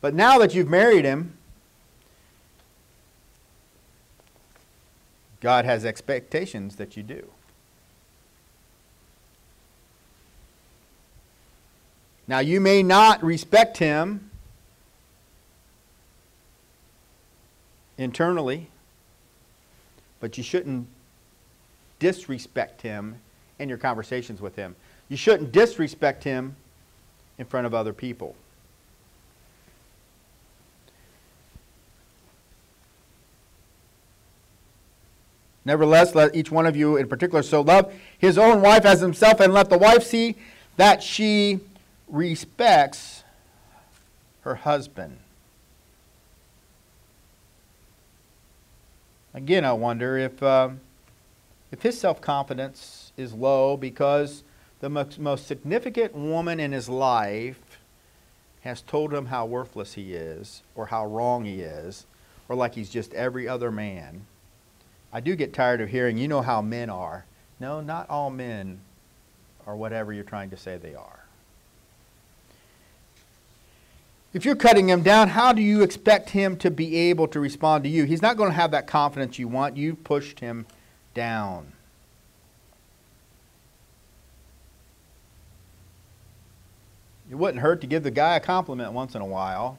But 0.00 0.14
now 0.14 0.38
that 0.38 0.54
you've 0.54 0.68
married 0.68 1.04
him, 1.04 1.35
God 5.46 5.64
has 5.64 5.84
expectations 5.84 6.74
that 6.74 6.96
you 6.96 7.04
do. 7.04 7.30
Now, 12.26 12.40
you 12.40 12.60
may 12.60 12.82
not 12.82 13.22
respect 13.22 13.78
him 13.78 14.28
internally, 17.96 18.70
but 20.18 20.36
you 20.36 20.42
shouldn't 20.42 20.88
disrespect 22.00 22.82
him 22.82 23.14
in 23.60 23.68
your 23.68 23.78
conversations 23.78 24.40
with 24.40 24.56
him. 24.56 24.74
You 25.08 25.16
shouldn't 25.16 25.52
disrespect 25.52 26.24
him 26.24 26.56
in 27.38 27.46
front 27.46 27.68
of 27.68 27.72
other 27.72 27.92
people. 27.92 28.34
Nevertheless, 35.66 36.14
let 36.14 36.36
each 36.36 36.52
one 36.52 36.64
of 36.64 36.76
you 36.76 36.96
in 36.96 37.08
particular 37.08 37.42
so 37.42 37.60
love 37.60 37.92
his 38.16 38.38
own 38.38 38.62
wife 38.62 38.84
as 38.84 39.00
himself, 39.00 39.40
and 39.40 39.52
let 39.52 39.68
the 39.68 39.76
wife 39.76 40.04
see 40.04 40.36
that 40.76 41.02
she 41.02 41.58
respects 42.06 43.24
her 44.42 44.54
husband. 44.54 45.18
Again, 49.34 49.64
I 49.64 49.72
wonder 49.72 50.16
if, 50.16 50.40
uh, 50.40 50.68
if 51.72 51.82
his 51.82 51.98
self 51.98 52.20
confidence 52.20 53.10
is 53.16 53.34
low 53.34 53.76
because 53.76 54.44
the 54.78 54.88
most 54.88 55.48
significant 55.48 56.14
woman 56.14 56.60
in 56.60 56.70
his 56.70 56.88
life 56.88 57.80
has 58.60 58.82
told 58.82 59.12
him 59.12 59.26
how 59.26 59.44
worthless 59.44 59.94
he 59.94 60.14
is, 60.14 60.62
or 60.76 60.86
how 60.86 61.06
wrong 61.06 61.44
he 61.44 61.62
is, 61.62 62.06
or 62.48 62.54
like 62.54 62.76
he's 62.76 62.88
just 62.88 63.12
every 63.14 63.48
other 63.48 63.72
man. 63.72 64.26
I 65.16 65.20
do 65.20 65.34
get 65.34 65.54
tired 65.54 65.80
of 65.80 65.88
hearing, 65.88 66.18
you 66.18 66.28
know 66.28 66.42
how 66.42 66.60
men 66.60 66.90
are. 66.90 67.24
No, 67.58 67.80
not 67.80 68.10
all 68.10 68.28
men 68.28 68.80
are 69.66 69.74
whatever 69.74 70.12
you're 70.12 70.22
trying 70.22 70.50
to 70.50 70.58
say 70.58 70.76
they 70.76 70.94
are. 70.94 71.24
If 74.34 74.44
you're 74.44 74.54
cutting 74.54 74.90
him 74.90 75.02
down, 75.02 75.30
how 75.30 75.54
do 75.54 75.62
you 75.62 75.82
expect 75.82 76.28
him 76.28 76.58
to 76.58 76.70
be 76.70 76.94
able 77.08 77.28
to 77.28 77.40
respond 77.40 77.84
to 77.84 77.88
you? 77.88 78.04
He's 78.04 78.20
not 78.20 78.36
going 78.36 78.50
to 78.50 78.56
have 78.56 78.72
that 78.72 78.86
confidence 78.86 79.38
you 79.38 79.48
want. 79.48 79.78
You've 79.78 80.04
pushed 80.04 80.40
him 80.40 80.66
down. 81.14 81.72
It 87.30 87.36
wouldn't 87.36 87.62
hurt 87.62 87.80
to 87.80 87.86
give 87.86 88.02
the 88.02 88.10
guy 88.10 88.36
a 88.36 88.40
compliment 88.40 88.92
once 88.92 89.14
in 89.14 89.22
a 89.22 89.26
while. 89.26 89.78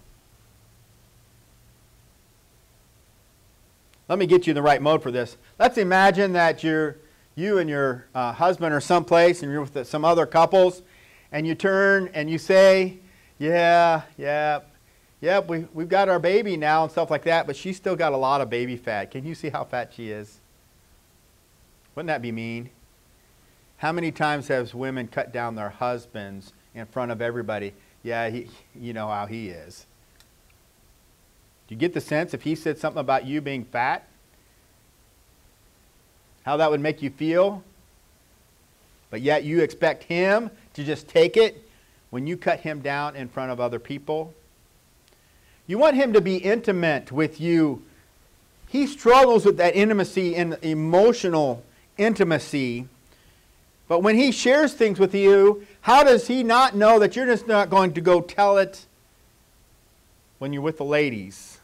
Let 4.09 4.19
me 4.19 4.25
get 4.25 4.47
you 4.47 4.51
in 4.51 4.55
the 4.55 4.61
right 4.61 4.81
mode 4.81 5.03
for 5.03 5.11
this. 5.11 5.37
Let's 5.59 5.77
imagine 5.77 6.33
that 6.33 6.63
you're, 6.63 6.97
you 7.35 7.57
and 7.57 7.69
your 7.69 8.05
uh, 8.15 8.31
husband 8.31 8.73
are 8.73 8.79
someplace 8.79 9.43
and 9.43 9.51
you're 9.51 9.61
with 9.61 9.87
some 9.87 10.05
other 10.05 10.25
couples, 10.25 10.81
and 11.31 11.45
you 11.45 11.55
turn 11.55 12.09
and 12.13 12.29
you 12.29 12.37
say, 12.37 12.99
Yeah, 13.37 14.03
yeah, 14.17 14.59
yeah, 15.19 15.39
we, 15.39 15.65
we've 15.73 15.89
got 15.89 16.09
our 16.09 16.19
baby 16.19 16.55
now 16.57 16.83
and 16.83 16.91
stuff 16.91 17.09
like 17.09 17.23
that, 17.23 17.47
but 17.47 17.55
she's 17.55 17.75
still 17.75 17.95
got 17.95 18.13
a 18.13 18.17
lot 18.17 18.39
of 18.39 18.49
baby 18.49 18.77
fat. 18.77 19.11
Can 19.11 19.25
you 19.25 19.35
see 19.35 19.49
how 19.49 19.63
fat 19.63 19.91
she 19.93 20.11
is? 20.11 20.39
Wouldn't 21.95 22.07
that 22.07 22.21
be 22.21 22.31
mean? 22.31 22.69
How 23.77 23.91
many 23.91 24.11
times 24.11 24.47
has 24.47 24.73
women 24.73 25.07
cut 25.07 25.33
down 25.33 25.55
their 25.55 25.69
husbands 25.69 26.53
in 26.75 26.85
front 26.85 27.11
of 27.11 27.21
everybody? 27.21 27.73
Yeah, 28.03 28.29
he, 28.29 28.49
you 28.75 28.93
know 28.93 29.07
how 29.07 29.25
he 29.25 29.49
is. 29.49 29.87
Do 31.67 31.75
you 31.75 31.79
get 31.79 31.93
the 31.93 32.01
sense 32.01 32.33
if 32.33 32.43
he 32.43 32.55
said 32.55 32.77
something 32.77 32.99
about 32.99 33.25
you 33.25 33.41
being 33.41 33.65
fat? 33.65 34.07
How 36.43 36.57
that 36.57 36.71
would 36.71 36.79
make 36.79 37.01
you 37.01 37.09
feel? 37.09 37.63
But 39.09 39.21
yet 39.21 39.43
you 39.43 39.61
expect 39.61 40.03
him 40.03 40.49
to 40.73 40.83
just 40.83 41.07
take 41.07 41.35
it 41.35 41.67
when 42.09 42.25
you 42.25 42.37
cut 42.37 42.61
him 42.61 42.79
down 42.79 43.15
in 43.15 43.27
front 43.27 43.51
of 43.51 43.59
other 43.59 43.79
people? 43.79 44.33
You 45.65 45.77
want 45.77 45.97
him 45.97 46.13
to 46.13 46.21
be 46.21 46.37
intimate 46.37 47.11
with 47.11 47.41
you. 47.41 47.83
He 48.67 48.87
struggles 48.87 49.45
with 49.45 49.57
that 49.57 49.75
intimacy 49.75 50.35
and 50.35 50.57
emotional 50.61 51.63
intimacy. 51.97 52.87
But 53.89 53.99
when 53.99 54.15
he 54.15 54.31
shares 54.31 54.73
things 54.73 54.99
with 54.99 55.13
you, 55.13 55.65
how 55.81 56.03
does 56.03 56.27
he 56.27 56.43
not 56.43 56.75
know 56.75 56.99
that 56.99 57.15
you're 57.15 57.25
just 57.25 57.47
not 57.47 57.69
going 57.69 57.93
to 57.93 58.01
go 58.01 58.21
tell 58.21 58.57
it 58.57 58.85
when 60.39 60.53
you're 60.53 60.61
with 60.61 60.77
the 60.77 60.85
ladies? 60.85 61.56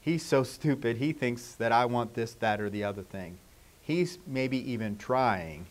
He's 0.00 0.24
so 0.24 0.42
stupid, 0.42 0.96
he 0.96 1.12
thinks 1.12 1.52
that 1.52 1.72
I 1.72 1.84
want 1.84 2.14
this, 2.14 2.34
that, 2.34 2.60
or 2.60 2.70
the 2.70 2.84
other 2.84 3.02
thing. 3.02 3.38
He's 3.82 4.18
maybe 4.26 4.58
even 4.70 4.96
trying. 4.96 5.66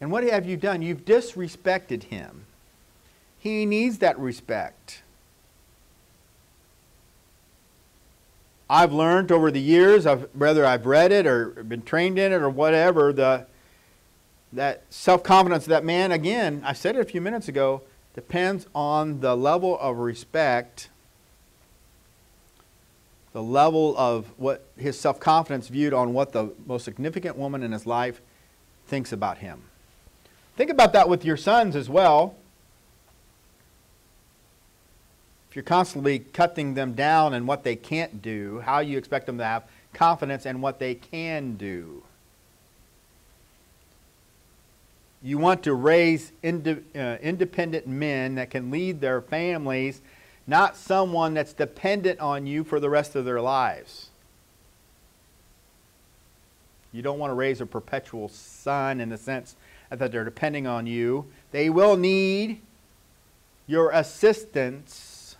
And 0.00 0.10
what 0.10 0.24
have 0.24 0.46
you 0.46 0.56
done? 0.56 0.82
You've 0.82 1.04
disrespected 1.04 2.04
him. 2.04 2.46
He 3.38 3.64
needs 3.66 3.98
that 3.98 4.18
respect. 4.18 5.02
I've 8.68 8.92
learned 8.92 9.30
over 9.30 9.50
the 9.50 9.60
years, 9.60 10.06
whether 10.32 10.64
I've 10.64 10.86
read 10.86 11.12
it 11.12 11.26
or 11.26 11.50
been 11.62 11.82
trained 11.82 12.18
in 12.18 12.32
it 12.32 12.36
or 12.36 12.48
whatever, 12.48 13.12
the, 13.12 13.46
that 14.52 14.82
self 14.88 15.22
confidence 15.22 15.64
of 15.64 15.68
that 15.68 15.84
man, 15.84 16.10
again, 16.10 16.62
I 16.64 16.72
said 16.72 16.96
it 16.96 17.00
a 17.00 17.04
few 17.04 17.20
minutes 17.20 17.48
ago, 17.48 17.82
depends 18.14 18.66
on 18.74 19.20
the 19.20 19.36
level 19.36 19.78
of 19.78 19.98
respect 19.98 20.88
the 23.32 23.42
level 23.42 23.96
of 23.96 24.26
what 24.36 24.64
his 24.76 24.98
self 24.98 25.18
confidence 25.18 25.68
viewed 25.68 25.94
on 25.94 26.12
what 26.12 26.32
the 26.32 26.52
most 26.66 26.84
significant 26.84 27.36
woman 27.36 27.62
in 27.62 27.72
his 27.72 27.86
life 27.86 28.20
thinks 28.86 29.12
about 29.12 29.38
him. 29.38 29.62
Think 30.56 30.70
about 30.70 30.92
that 30.92 31.08
with 31.08 31.24
your 31.24 31.36
sons 31.36 31.74
as 31.74 31.88
well. 31.88 32.34
If 35.48 35.56
you're 35.56 35.62
constantly 35.62 36.18
cutting 36.18 36.74
them 36.74 36.94
down 36.94 37.34
and 37.34 37.46
what 37.46 37.64
they 37.64 37.76
can't 37.76 38.22
do, 38.22 38.60
how 38.60 38.80
you 38.80 38.96
expect 38.98 39.26
them 39.26 39.38
to 39.38 39.44
have 39.44 39.64
confidence 39.92 40.46
in 40.46 40.60
what 40.60 40.78
they 40.78 40.94
can 40.94 41.56
do. 41.56 42.02
You 45.22 45.38
want 45.38 45.62
to 45.64 45.74
raise 45.74 46.32
ind- 46.42 46.84
uh, 46.96 47.16
independent 47.22 47.86
men 47.86 48.34
that 48.36 48.50
can 48.50 48.70
lead 48.70 49.00
their 49.00 49.20
families 49.20 50.00
not 50.46 50.76
someone 50.76 51.34
that's 51.34 51.52
dependent 51.52 52.20
on 52.20 52.46
you 52.46 52.64
for 52.64 52.80
the 52.80 52.90
rest 52.90 53.14
of 53.14 53.24
their 53.24 53.40
lives. 53.40 54.10
You 56.92 57.00
don't 57.00 57.18
want 57.18 57.30
to 57.30 57.34
raise 57.34 57.60
a 57.60 57.66
perpetual 57.66 58.28
son 58.28 59.00
in 59.00 59.08
the 59.08 59.16
sense 59.16 59.56
that 59.90 60.12
they're 60.12 60.24
depending 60.24 60.66
on 60.66 60.86
you. 60.86 61.26
They 61.50 61.70
will 61.70 61.96
need 61.96 62.60
your 63.66 63.90
assistance. 63.90 65.36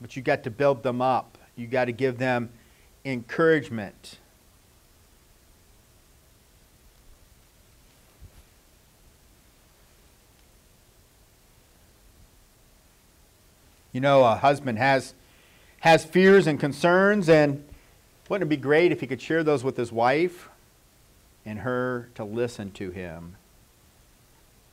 But 0.00 0.16
you 0.16 0.22
got 0.22 0.42
to 0.44 0.50
build 0.50 0.82
them 0.82 1.00
up. 1.00 1.38
You 1.56 1.66
got 1.66 1.86
to 1.86 1.92
give 1.92 2.18
them 2.18 2.50
encouragement. 3.04 4.18
You 13.92 14.00
know, 14.00 14.24
a 14.24 14.36
husband 14.36 14.78
has 14.78 15.14
has 15.80 16.04
fears 16.04 16.46
and 16.46 16.58
concerns, 16.58 17.28
and 17.28 17.64
wouldn't 18.28 18.48
it 18.48 18.50
be 18.50 18.60
great 18.60 18.92
if 18.92 19.00
he 19.00 19.06
could 19.06 19.22
share 19.22 19.42
those 19.42 19.62
with 19.62 19.76
his 19.76 19.92
wife 19.92 20.48
and 21.46 21.60
her 21.60 22.08
to 22.16 22.24
listen 22.24 22.70
to 22.72 22.90
him, 22.90 23.36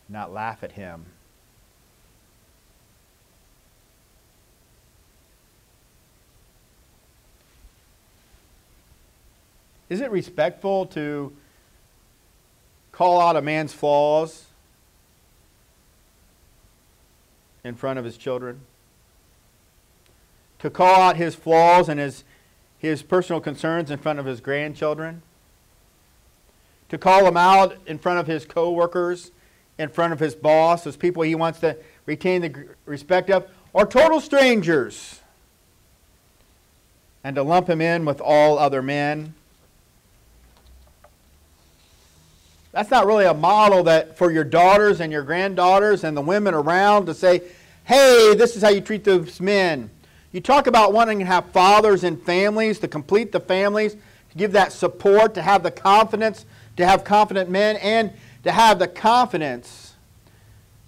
not 0.10 0.34
laugh 0.34 0.64
at 0.64 0.74
him? 0.74 1.06
Is 9.88 10.02
it 10.02 10.10
respectful 10.10 10.88
to 10.88 11.32
call 12.92 13.22
out 13.22 13.36
a 13.36 13.42
man's 13.42 13.72
flaws 13.72 14.46
in 17.64 17.76
front 17.76 18.00
of 18.00 18.06
his 18.06 18.18
children? 18.18 18.62
To 20.66 20.72
call 20.72 21.00
out 21.00 21.16
his 21.16 21.36
flaws 21.36 21.90
and 21.90 22.00
his, 22.00 22.24
his 22.80 23.04
personal 23.04 23.40
concerns 23.40 23.92
in 23.92 24.00
front 24.00 24.18
of 24.18 24.26
his 24.26 24.42
grandchildren, 24.42 25.22
to 26.90 26.98
call 26.98 27.24
them 27.24 27.38
out 27.38 27.78
in 27.86 28.00
front 28.00 28.18
of 28.18 28.26
his 28.26 28.48
coworkers, 28.48 29.30
in 29.78 29.90
front 29.90 30.12
of 30.12 30.20
his 30.20 30.34
boss, 30.34 30.84
those 30.84 30.98
people 30.98 31.22
he 31.22 31.36
wants 31.36 31.60
to 31.60 31.78
retain 32.08 32.42
the 32.42 32.66
respect 32.88 33.30
of, 33.30 33.48
or 33.74 33.86
total 33.86 34.20
strangers, 34.20 35.20
and 37.24 37.36
to 37.36 37.44
lump 37.44 37.70
him 37.70 37.80
in 37.80 38.04
with 38.04 38.20
all 38.20 38.58
other 38.58 38.82
men. 38.82 39.36
That's 42.72 42.90
not 42.90 43.06
really 43.06 43.26
a 43.26 43.36
model 43.36 43.84
that 43.84 44.18
for 44.18 44.32
your 44.32 44.44
daughters 44.44 45.00
and 45.00 45.12
your 45.12 45.22
granddaughters 45.22 46.04
and 46.04 46.18
the 46.18 46.22
women 46.22 46.56
around 46.56 47.06
to 47.06 47.14
say, 47.14 47.44
hey, 47.84 48.34
this 48.34 48.56
is 48.56 48.64
how 48.64 48.70
you 48.70 48.82
treat 48.82 49.04
those 49.04 49.40
men. 49.40 49.92
You 50.36 50.42
talk 50.42 50.68
about 50.68 50.92
wanting 50.92 51.20
to 51.20 51.26
have 51.26 51.46
fathers 51.52 52.04
and 52.04 52.22
families, 52.22 52.80
to 52.80 52.90
complete 52.90 53.32
the 53.32 53.40
families, 53.40 53.94
to 53.94 54.36
give 54.36 54.52
that 54.52 54.74
support, 54.74 55.34
to 55.36 55.42
have 55.42 55.64
the 55.64 55.72
confidence, 55.72 56.46
to 56.76 56.86
have 56.86 57.06
confident 57.06 57.50
men, 57.50 57.78
and 57.78 58.12
to 58.44 58.52
have 58.52 58.78
the 58.78 58.88
confidence. 58.90 59.94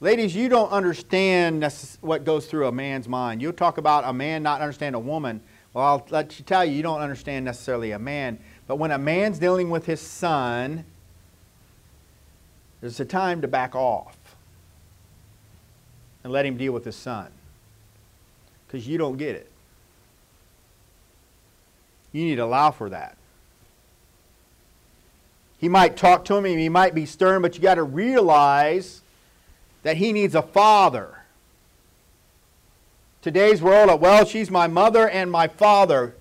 Ladies, 0.01 0.35
you 0.35 0.49
don't 0.49 0.69
understand 0.69 1.65
what 2.01 2.25
goes 2.25 2.47
through 2.47 2.67
a 2.67 2.73
man's 2.73 3.07
mind. 3.07 3.41
You'll 3.41 3.53
talk 3.53 3.77
about 3.77 4.03
a 4.03 4.11
man 4.11 4.43
not 4.43 4.59
understand 4.59 4.95
a 4.95 4.99
woman. 4.99 5.39
Well, 5.73 5.85
I'll 5.85 6.05
let 6.09 6.37
you 6.37 6.43
tell 6.43 6.65
you, 6.65 6.75
you 6.75 6.83
don't 6.83 6.99
understand 6.99 7.45
necessarily 7.45 7.91
a 7.91 7.99
man. 7.99 8.39
But 8.67 8.79
when 8.79 8.91
a 8.91 8.97
man's 8.97 9.39
dealing 9.39 9.69
with 9.69 9.85
his 9.85 10.01
son, 10.01 10.83
there's 12.81 12.99
a 12.99 13.05
time 13.05 13.39
to 13.43 13.47
back 13.47 13.75
off 13.75 14.17
and 16.25 16.33
let 16.33 16.45
him 16.45 16.57
deal 16.57 16.73
with 16.73 16.83
his 16.83 16.97
son 16.97 17.31
because 18.67 18.87
you 18.87 18.97
don't 18.97 19.17
get 19.17 19.35
it. 19.35 19.49
You 22.11 22.25
need 22.25 22.35
to 22.35 22.43
allow 22.43 22.71
for 22.71 22.89
that. 22.89 23.17
He 25.59 25.69
might 25.69 25.97
talk 25.97 26.25
to 26.25 26.35
him, 26.35 26.45
and 26.45 26.59
he 26.59 26.69
might 26.69 26.93
be 26.93 27.05
stern, 27.05 27.41
but 27.41 27.55
you 27.55 27.61
got 27.61 27.75
to 27.75 27.83
realize 27.83 29.01
that 29.83 29.97
he 29.97 30.13
needs 30.13 30.35
a 30.35 30.41
father. 30.41 31.19
Today's 33.21 33.61
world, 33.61 33.99
well, 33.99 34.25
she's 34.25 34.51
my 34.51 34.67
mother 34.67 35.09
and 35.09 35.31
my 35.31 35.47
father. 35.47 36.15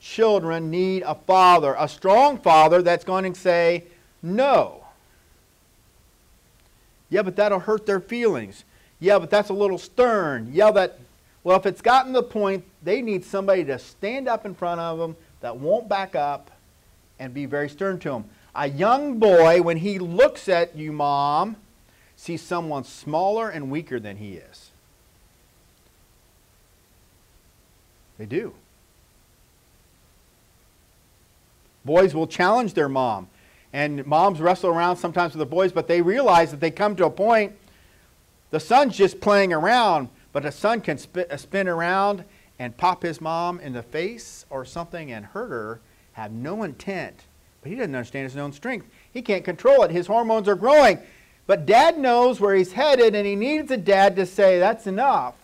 Children 0.00 0.70
need 0.70 1.02
a 1.02 1.14
father, 1.14 1.74
a 1.78 1.88
strong 1.88 2.38
father 2.38 2.82
that's 2.82 3.04
going 3.04 3.32
to 3.32 3.38
say 3.38 3.84
no. 4.22 4.84
Yeah, 7.10 7.22
but 7.22 7.36
that'll 7.36 7.60
hurt 7.60 7.86
their 7.86 8.00
feelings. 8.00 8.64
Yeah, 9.00 9.18
but 9.18 9.30
that's 9.30 9.48
a 9.48 9.54
little 9.54 9.78
stern. 9.78 10.50
Yeah, 10.52 10.70
that, 10.72 10.98
well, 11.44 11.56
if 11.56 11.66
it's 11.66 11.80
gotten 11.80 12.12
to 12.14 12.20
the 12.20 12.26
point, 12.26 12.64
they 12.82 13.00
need 13.00 13.24
somebody 13.24 13.64
to 13.64 13.78
stand 13.78 14.28
up 14.28 14.44
in 14.44 14.54
front 14.54 14.80
of 14.80 14.98
them 14.98 15.16
that 15.40 15.56
won't 15.56 15.88
back 15.88 16.16
up 16.16 16.50
and 17.18 17.32
be 17.32 17.46
very 17.46 17.68
stern 17.68 17.98
to 18.00 18.10
them. 18.10 18.24
A 18.54 18.68
young 18.68 19.18
boy, 19.18 19.62
when 19.62 19.76
he 19.76 19.98
looks 19.98 20.48
at 20.48 20.76
you, 20.76 20.90
mom, 20.92 21.56
sees 22.16 22.42
someone 22.42 22.82
smaller 22.82 23.48
and 23.48 23.70
weaker 23.70 24.00
than 24.00 24.16
he 24.16 24.34
is. 24.34 24.70
They 28.18 28.26
do. 28.26 28.52
Boys 31.84 32.14
will 32.14 32.26
challenge 32.26 32.74
their 32.74 32.88
mom. 32.88 33.28
And 33.72 34.04
moms 34.06 34.40
wrestle 34.40 34.70
around 34.70 34.96
sometimes 34.96 35.34
with 35.34 35.38
the 35.38 35.46
boys, 35.46 35.72
but 35.72 35.86
they 35.86 36.02
realize 36.02 36.50
that 36.50 36.58
they 36.58 36.70
come 36.70 36.96
to 36.96 37.06
a 37.06 37.10
point 37.10 37.52
the 38.50 38.60
son's 38.60 38.96
just 38.96 39.20
playing 39.20 39.52
around, 39.52 40.08
but 40.32 40.44
a 40.44 40.52
son 40.52 40.80
can 40.80 40.98
uh, 41.30 41.36
spin 41.36 41.68
around 41.68 42.24
and 42.58 42.76
pop 42.76 43.02
his 43.02 43.20
mom 43.20 43.60
in 43.60 43.72
the 43.72 43.82
face 43.82 44.46
or 44.50 44.64
something 44.64 45.12
and 45.12 45.26
hurt 45.26 45.50
her, 45.50 45.80
have 46.12 46.32
no 46.32 46.62
intent. 46.62 47.24
But 47.62 47.70
he 47.70 47.76
doesn't 47.76 47.94
understand 47.94 48.24
his 48.24 48.36
own 48.36 48.52
strength. 48.52 48.86
He 49.12 49.22
can't 49.22 49.44
control 49.44 49.82
it. 49.82 49.90
His 49.90 50.06
hormones 50.06 50.48
are 50.48 50.54
growing. 50.54 50.98
But 51.46 51.66
dad 51.66 51.98
knows 51.98 52.40
where 52.40 52.54
he's 52.54 52.72
headed, 52.72 53.14
and 53.14 53.26
he 53.26 53.34
needs 53.34 53.70
a 53.70 53.76
dad 53.76 54.16
to 54.16 54.26
say, 54.26 54.58
That's 54.58 54.86
enough. 54.86 55.34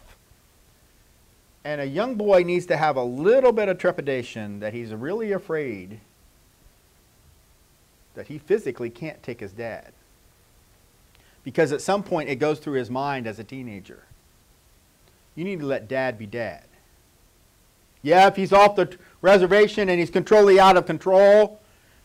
And 1.65 1.81
a 1.81 1.87
young 1.87 2.15
boy 2.17 2.43
needs 2.43 2.67
to 2.67 2.77
have 2.77 2.97
a 2.97 3.03
little 3.03 3.53
bit 3.53 3.71
of 3.71 3.79
trepidation 3.79 4.61
that 4.61 4.75
he's 4.75 4.93
really 4.93 5.33
afraid 5.33 6.01
that 8.15 8.27
he 8.27 8.39
physically 8.39 8.91
can't 8.91 9.23
take 9.23 9.41
his 9.41 9.53
dad 9.53 9.94
because 11.45 11.71
at 11.71 11.81
some 11.81 12.03
point 12.03 12.29
it 12.29 12.37
goes 12.37 12.59
through 12.59 12.79
his 12.79 12.91
mind 12.91 13.27
as 13.27 13.39
a 13.39 13.45
teenager. 13.45 14.05
You 15.37 15.45
need 15.45 15.61
to 15.61 15.67
let 15.67 15.89
dad 15.89 16.19
be 16.19 16.27
dad. 16.27 16.65
Yeah, 18.03 18.27
if 18.27 18.37
he's 18.37 18.53
off 18.53 18.77
the 18.77 18.97
reservation 19.23 19.89
and 19.89 19.99
he's 19.99 20.11
completely 20.11 20.59
out 20.59 20.77
of 20.77 20.87
control, 20.87 21.61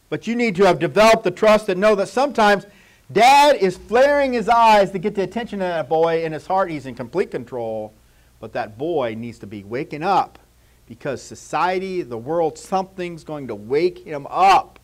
but 0.10 0.28
you 0.28 0.36
need 0.36 0.56
to 0.56 0.66
have 0.66 0.80
developed 0.80 1.24
the 1.24 1.32
trust 1.32 1.70
and 1.70 1.80
know 1.80 1.96
that 1.96 2.08
sometimes 2.08 2.66
dad 3.12 3.56
is 3.58 3.78
flaring 3.78 4.34
his 4.34 4.50
eyes 4.50 4.92
to 4.92 5.00
get 5.00 5.16
the 5.16 5.24
attention 5.24 5.62
of 5.62 5.68
that 5.68 5.90
boy. 5.90 6.24
In 6.24 6.32
his 6.32 6.48
heart, 6.48 6.72
he's 6.72 6.86
in 6.86 6.96
complete 6.96 7.32
control, 7.32 7.94
but 8.40 8.54
that 8.54 8.78
boy 8.78 9.16
needs 9.18 9.40
to 9.40 9.48
be 9.48 9.64
waking 9.64 10.04
up 10.04 10.40
because 10.88 11.22
society, 11.22 12.02
the 12.02 12.18
world, 12.18 12.58
something's 12.58 13.24
going 13.24 13.48
to 13.48 13.56
wake 13.56 14.00
him 14.00 14.26
up. 14.30 14.79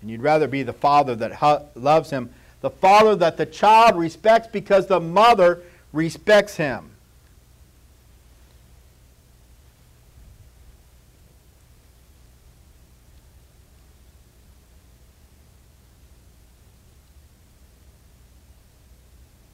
And 0.00 0.10
you'd 0.10 0.22
rather 0.22 0.46
be 0.46 0.62
the 0.62 0.72
father 0.72 1.14
that 1.16 1.70
loves 1.74 2.10
him, 2.10 2.30
the 2.60 2.70
father 2.70 3.16
that 3.16 3.36
the 3.36 3.46
child 3.46 3.96
respects 3.96 4.48
because 4.48 4.86
the 4.86 5.00
mother 5.00 5.62
respects 5.92 6.56
him. 6.56 6.90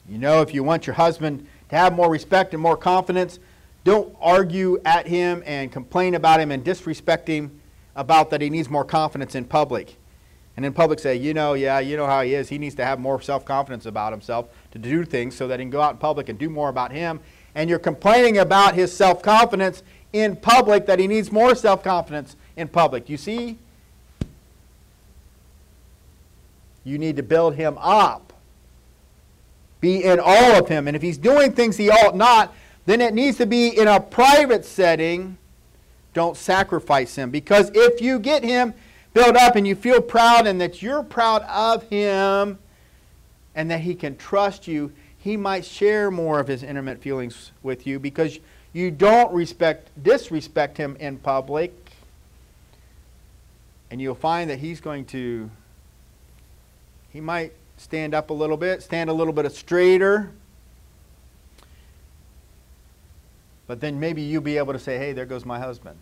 You 0.07 0.19
know, 0.19 0.41
if 0.41 0.53
you 0.53 0.63
want 0.63 0.85
your 0.85 0.93
husband 0.93 1.47
to 1.69 1.75
have 1.75 1.93
more 1.93 2.09
respect 2.11 2.53
and 2.53 2.61
more 2.61 2.77
confidence, 2.77 3.39
don't 3.83 4.15
argue 4.21 4.79
at 4.85 5.07
him 5.07 5.41
and 5.45 5.71
complain 5.71 6.13
about 6.13 6.39
him 6.39 6.51
and 6.51 6.63
disrespect 6.63 7.27
him 7.27 7.59
about 7.95 8.29
that 8.29 8.41
he 8.41 8.49
needs 8.49 8.69
more 8.69 8.85
confidence 8.85 9.33
in 9.35 9.45
public 9.45 9.97
and 10.57 10.65
in 10.65 10.73
public 10.73 10.99
say, 10.99 11.15
you 11.15 11.33
know, 11.33 11.53
yeah, 11.53 11.79
you 11.79 11.97
know 11.97 12.05
how 12.05 12.21
he 12.21 12.33
is. 12.33 12.47
He 12.47 12.57
needs 12.57 12.75
to 12.75 12.85
have 12.85 12.99
more 12.99 13.21
self 13.21 13.43
confidence 13.43 13.85
about 13.85 14.13
himself 14.13 14.47
to 14.71 14.79
do 14.79 15.03
things 15.03 15.35
so 15.35 15.47
that 15.47 15.59
he 15.59 15.63
can 15.63 15.69
go 15.69 15.81
out 15.81 15.91
in 15.91 15.97
public 15.97 16.29
and 16.29 16.39
do 16.39 16.49
more 16.49 16.69
about 16.69 16.91
him. 16.91 17.19
And 17.55 17.69
you're 17.69 17.79
complaining 17.79 18.37
about 18.37 18.73
his 18.73 18.95
self 18.95 19.21
confidence 19.21 19.83
in 20.13 20.37
public, 20.37 20.85
that 20.85 20.97
he 20.97 21.07
needs 21.07 21.31
more 21.31 21.55
self 21.55 21.83
confidence 21.83 22.37
in 22.55 22.69
public. 22.69 23.09
You 23.09 23.17
see? 23.17 23.57
You 26.85 26.97
need 26.97 27.17
to 27.17 27.23
build 27.23 27.55
him 27.55 27.77
up. 27.79 28.31
Be 29.81 30.03
in 30.03 30.19
awe 30.19 30.59
of 30.59 30.69
him. 30.69 30.87
And 30.87 30.95
if 30.95 31.01
he's 31.01 31.17
doing 31.17 31.51
things 31.51 31.75
he 31.75 31.89
ought 31.89 32.15
not, 32.15 32.53
then 32.85 33.01
it 33.01 33.13
needs 33.13 33.37
to 33.37 33.45
be 33.45 33.69
in 33.69 33.87
a 33.87 33.99
private 33.99 34.63
setting. 34.63 35.37
Don't 36.13 36.37
sacrifice 36.37 37.15
him. 37.15 37.29
Because 37.29 37.71
if 37.73 38.01
you 38.01 38.19
get 38.19 38.43
him 38.43 38.73
built 39.15 39.37
up 39.37 39.55
and 39.55 39.65
you 39.65 39.75
feel 39.75 40.01
proud 40.01 40.45
and 40.45 40.59
that 40.59 40.81
you're 40.81 41.01
proud 41.01 41.41
of 41.43 41.83
him 41.83 42.59
and 43.55 43.71
that 43.71 43.79
he 43.79 43.95
can 43.95 44.15
trust 44.17 44.67
you, 44.67 44.91
he 45.17 45.37
might 45.37 45.63
share 45.63 46.11
more 46.11 46.39
of 46.39 46.47
his 46.47 46.61
intimate 46.61 47.01
feelings 47.01 47.51
with 47.63 47.87
you 47.87 47.97
because 47.97 48.39
you 48.73 48.91
don't 48.91 49.33
respect 49.33 49.89
disrespect 50.03 50.77
him 50.77 50.97
in 50.99 51.17
public. 51.17 51.73
And 53.89 54.01
you'll 54.01 54.15
find 54.15 54.49
that 54.49 54.59
he's 54.59 54.81
going 54.81 55.05
to 55.05 55.49
he 57.09 57.21
might 57.21 57.53
stand 57.77 58.13
up 58.13 58.29
a 58.31 58.33
little 58.33 58.57
bit, 58.57 58.83
stand 58.83 59.09
a 59.09 59.13
little 59.13 59.31
bit 59.31 59.49
straighter. 59.53 60.31
But 63.65 63.79
then 63.79 63.97
maybe 63.97 64.21
you'll 64.21 64.41
be 64.41 64.57
able 64.57 64.73
to 64.73 64.79
say, 64.79 64.97
hey, 64.97 65.13
there 65.13 65.25
goes 65.25 65.45
my 65.45 65.57
husband. 65.57 65.97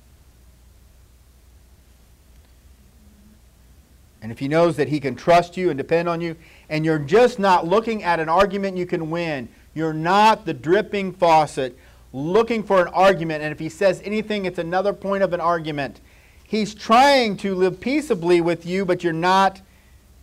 And 4.24 4.32
if 4.32 4.40
he 4.40 4.48
knows 4.48 4.78
that 4.78 4.88
he 4.88 5.02
can 5.02 5.16
trust 5.16 5.58
you 5.58 5.70
and 5.70 5.78
depend 5.78 6.08
on 6.08 6.22
you, 6.22 6.38
and 6.70 6.86
you're 6.86 6.98
just 6.98 7.38
not 7.38 7.68
looking 7.68 8.04
at 8.04 8.22
an 8.22 8.30
argument 8.30 8.78
you 8.78 8.86
can 8.86 9.12
win, 9.12 9.50
you're 9.76 9.94
not 9.94 10.46
the 10.46 10.54
dripping 10.54 11.12
faucet 11.12 11.78
looking 12.14 12.64
for 12.64 12.82
an 12.82 12.88
argument, 12.94 13.44
and 13.44 13.52
if 13.52 13.60
he 13.60 13.68
says 13.68 14.02
anything, 14.06 14.46
it's 14.46 14.60
another 14.60 14.94
point 14.94 15.24
of 15.24 15.34
an 15.34 15.42
argument. 15.42 16.00
He's 16.46 16.74
trying 16.74 17.36
to 17.38 17.54
live 17.54 17.82
peaceably 17.82 18.40
with 18.40 18.66
you, 18.66 18.86
but 18.86 19.04
you're 19.04 19.12
not 19.12 19.62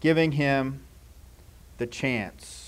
giving 0.00 0.32
him 0.32 0.80
the 1.78 1.86
chance. 1.86 2.59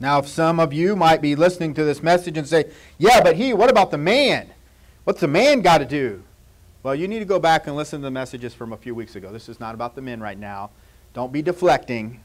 Now, 0.00 0.20
if 0.20 0.28
some 0.28 0.60
of 0.60 0.72
you 0.72 0.94
might 0.94 1.20
be 1.20 1.34
listening 1.34 1.74
to 1.74 1.84
this 1.84 2.02
message 2.02 2.38
and 2.38 2.46
say, 2.46 2.70
yeah, 2.98 3.20
but 3.20 3.36
he, 3.36 3.52
what 3.52 3.68
about 3.68 3.90
the 3.90 3.98
man? 3.98 4.50
What's 5.04 5.20
the 5.20 5.28
man 5.28 5.60
got 5.60 5.78
to 5.78 5.84
do? 5.84 6.22
Well, 6.82 6.94
you 6.94 7.08
need 7.08 7.18
to 7.18 7.24
go 7.24 7.40
back 7.40 7.66
and 7.66 7.74
listen 7.74 8.00
to 8.00 8.04
the 8.04 8.10
messages 8.10 8.54
from 8.54 8.72
a 8.72 8.76
few 8.76 8.94
weeks 8.94 9.16
ago. 9.16 9.32
This 9.32 9.48
is 9.48 9.58
not 9.58 9.74
about 9.74 9.96
the 9.96 10.02
men 10.02 10.20
right 10.20 10.38
now. 10.38 10.70
Don't 11.14 11.32
be 11.32 11.42
deflecting. 11.42 12.20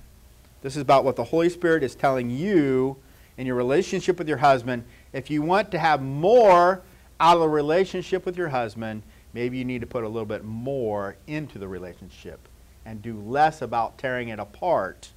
This 0.61 0.75
is 0.75 0.81
about 0.81 1.03
what 1.03 1.15
the 1.15 1.23
Holy 1.23 1.49
Spirit 1.49 1.83
is 1.83 1.95
telling 1.95 2.29
you 2.29 2.97
in 3.37 3.47
your 3.47 3.55
relationship 3.55 4.19
with 4.19 4.27
your 4.27 4.37
husband. 4.37 4.83
If 5.11 5.31
you 5.31 5.41
want 5.41 5.71
to 5.71 5.79
have 5.79 6.01
more 6.01 6.81
out 7.19 7.37
of 7.37 7.41
a 7.41 7.49
relationship 7.49 8.25
with 8.25 8.37
your 8.37 8.49
husband, 8.49 9.01
maybe 9.33 9.57
you 9.57 9.65
need 9.65 9.81
to 9.81 9.87
put 9.87 10.03
a 10.03 10.07
little 10.07 10.27
bit 10.27 10.43
more 10.43 11.15
into 11.25 11.57
the 11.57 11.67
relationship 11.67 12.47
and 12.85 13.01
do 13.01 13.19
less 13.19 13.61
about 13.61 13.97
tearing 13.97 14.29
it 14.29 14.39
apart 14.39 15.09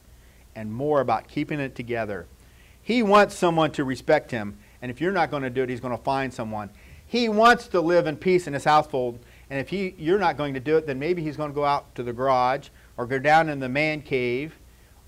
and 0.55 0.73
more 0.73 1.01
about 1.03 1.29
keeping 1.29 1.61
it 1.61 1.75
together. 1.75 2.27
He 2.87 3.03
wants 3.03 3.35
someone 3.35 3.73
to 3.73 3.83
respect 3.83 4.31
him, 4.31 4.59
and 4.81 4.93
if 4.93 5.01
you're 5.01 5.11
not 5.11 5.29
going 5.29 5.43
to 5.43 5.51
do 5.51 5.65
it, 5.65 5.69
he's 5.69 5.81
going 5.81 5.97
to 5.97 6.05
find 6.05 6.33
someone. 6.33 6.71
He 7.05 7.29
wants 7.29 7.67
to 7.67 7.81
live 7.81 8.07
in 8.07 8.17
peace 8.17 8.47
in 8.47 8.53
his 8.53 8.63
household, 8.63 9.19
and 9.51 9.59
if 9.59 9.71
he, 9.71 9.97
you're 9.99 10.21
not 10.21 10.37
going 10.37 10.55
to 10.55 10.61
do 10.61 10.77
it, 10.77 10.87
then 10.87 10.97
maybe 10.97 11.21
he's 11.21 11.37
going 11.37 11.51
to 11.51 11.55
go 11.55 11.65
out 11.65 11.93
to 11.97 12.05
the 12.05 12.13
garage 12.13 12.69
or 12.97 13.05
go 13.05 13.19
down 13.19 13.49
in 13.49 13.59
the 13.59 13.69
man 13.69 14.03
cave 14.03 14.55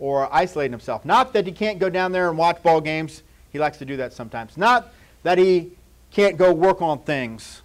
or 0.01 0.29
isolate 0.35 0.73
himself. 0.73 1.05
Not 1.05 1.33
that 1.35 1.47
he 1.47 1.53
can't 1.53 1.79
go 1.79 1.89
down 1.89 2.11
there 2.11 2.29
and 2.29 2.37
watch 2.37 2.61
ball 2.65 2.81
games. 2.81 3.23
He 3.53 3.61
likes 3.61 3.79
to 3.79 3.85
do 3.85 3.97
that 3.99 4.13
sometimes. 4.13 4.57
Not 4.57 4.93
that 5.23 5.39
he 5.39 5.71
can't 6.11 6.37
go 6.37 6.53
work 6.53 6.83
on 6.83 6.99
things. 7.03 7.63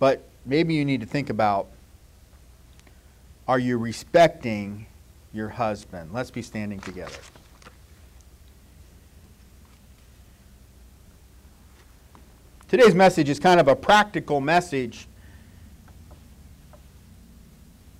But 0.00 0.24
maybe 0.44 0.74
you 0.74 0.84
need 0.84 1.00
to 1.00 1.06
think 1.06 1.30
about 1.30 1.68
are 3.46 3.60
you 3.60 3.78
respecting 3.78 4.86
your 5.32 5.48
husband. 5.48 6.12
Let's 6.12 6.30
be 6.30 6.42
standing 6.42 6.80
together. 6.80 7.18
Today's 12.68 12.94
message 12.94 13.28
is 13.28 13.38
kind 13.38 13.60
of 13.60 13.68
a 13.68 13.76
practical 13.76 14.40
message. 14.40 15.06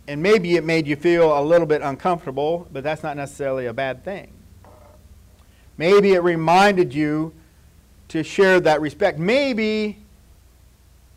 And 0.09 0.23
maybe 0.23 0.57
it 0.57 0.65
made 0.65 0.87
you 0.87 0.97
feel 0.97 1.39
a 1.39 1.43
little 1.43 1.67
bit 1.67 1.83
uncomfortable, 1.83 2.67
but 2.73 2.83
that's 2.83 3.03
not 3.03 3.17
necessarily 3.17 3.67
a 3.67 3.73
bad 3.73 4.05
thing. 4.05 4.33
Maybe 5.77 6.13
it 6.13 6.23
reminded 6.23 6.95
you 6.95 7.35
to 8.09 8.23
share 8.23 8.61
that 8.61 8.81
respect. 8.81 9.19
Maybe 9.19 9.99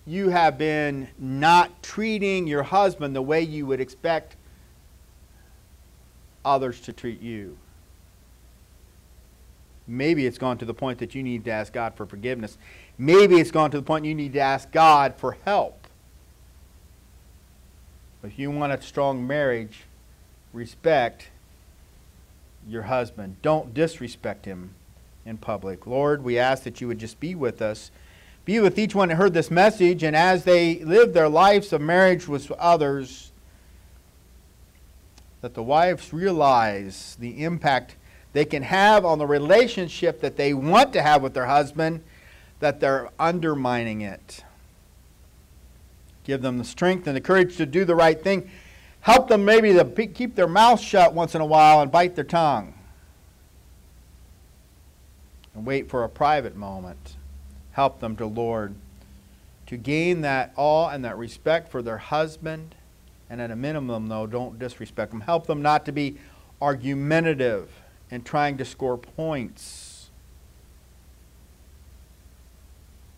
you 0.06 0.30
have 0.30 0.58
been 0.58 1.08
not 1.18 1.82
treating 1.82 2.48
your 2.48 2.64
husband 2.64 3.16
the 3.16 3.22
way 3.22 3.42
you 3.42 3.66
would 3.66 3.80
expect 3.80 4.36
others 6.46 6.80
to 6.82 6.94
treat 6.94 7.22
you. 7.22 7.58
Maybe 9.88 10.26
it's 10.26 10.38
gone 10.38 10.58
to 10.60 10.66
the 10.66 10.74
point 10.74 11.00
that 11.00 11.14
you 11.14 11.22
need 11.22 11.46
to 11.46 11.52
ask 11.52 11.74
God 11.74 11.96
for 11.96 12.06
forgiveness. 12.06 12.58
Maybe 12.98 13.36
it's 13.36 13.52
gone 13.52 13.72
to 13.72 13.78
the 13.78 13.84
point 13.84 14.06
you 14.06 14.16
need 14.16 14.34
to 14.34 14.40
ask 14.40 14.72
God 14.72 15.16
for 15.18 15.38
help. 15.46 15.88
If 18.24 18.40
you 18.40 18.50
want 18.50 18.74
a 18.74 18.82
strong 18.82 19.28
marriage, 19.28 19.84
respect 20.54 21.30
your 22.68 22.84
husband. 22.84 23.36
Don't 23.44 23.74
disrespect 23.74 24.46
him 24.46 24.72
in 25.26 25.38
public. 25.38 25.86
Lord, 25.86 26.24
we 26.24 26.40
ask 26.40 26.64
that 26.64 26.82
you 26.82 26.88
would 26.88 26.98
just 26.98 27.20
be 27.20 27.36
with 27.36 27.62
us. 27.62 27.92
Be 28.44 28.60
with 28.60 28.80
each 28.80 28.96
one 28.96 29.10
that 29.10 29.16
heard 29.16 29.34
this 29.34 29.52
message, 29.52 30.04
and 30.04 30.16
as 30.16 30.44
they 30.44 30.84
live 30.84 31.14
their 31.14 31.30
lives 31.30 31.74
of 31.74 31.82
marriage 31.82 32.28
with 32.28 32.52
others, 32.54 33.32
that 35.46 35.54
the 35.54 35.62
wives 35.62 36.12
realize 36.12 37.16
the 37.20 37.44
impact 37.44 37.96
they 38.34 38.46
can 38.46 38.64
have 38.64 39.06
on 39.06 39.20
the 39.20 39.28
relationship 39.28 40.20
that 40.20 40.38
they 40.38 40.56
want 40.56 40.92
to 40.92 41.04
have 41.04 41.22
with 41.22 41.36
their 41.36 41.46
husband, 41.46 42.02
that 42.62 42.80
they're 42.80 43.12
undermining 43.20 44.02
it. 44.02 44.44
Give 46.24 46.42
them 46.42 46.58
the 46.58 46.64
strength 46.64 47.06
and 47.06 47.16
the 47.16 47.22
courage 47.22 47.58
to 47.58 47.68
do 47.68 47.86
the 47.86 47.94
right 47.94 48.20
thing. 48.20 48.50
Help 49.02 49.28
them 49.28 49.46
maybe 49.46 49.72
to 49.74 49.86
keep 50.08 50.34
their 50.34 50.48
mouth 50.48 50.80
shut 50.80 51.14
once 51.14 51.36
in 51.36 51.42
a 51.42 51.46
while 51.46 51.80
and 51.80 51.92
bite 51.92 52.16
their 52.16 52.24
tongue. 52.24 52.74
And 55.54 55.64
wait 55.64 55.92
for 55.92 56.04
a 56.04 56.10
private 56.10 56.56
moment. 56.56 57.18
Help 57.74 58.00
them 58.00 58.16
to 58.16 58.26
Lord 58.26 58.74
to 59.68 59.78
gain 59.78 60.22
that 60.22 60.54
awe 60.56 60.90
and 60.90 61.06
that 61.06 61.20
respect 61.20 61.70
for 61.70 61.84
their 61.84 62.00
husband 62.00 62.74
and 63.30 63.42
at 63.42 63.52
a 63.52 63.56
minimum, 63.56 64.08
though, 64.08 64.28
don't 64.28 64.60
disrespect 64.60 65.12
them. 65.12 65.22
Help 65.22 65.48
them 65.48 65.62
not 65.62 65.86
to 65.86 65.92
be 65.92 66.18
argumentative 66.62 67.70
and 68.12 68.24
trying 68.26 68.58
to 68.58 68.66
score 68.66 68.98
points. 68.98 70.10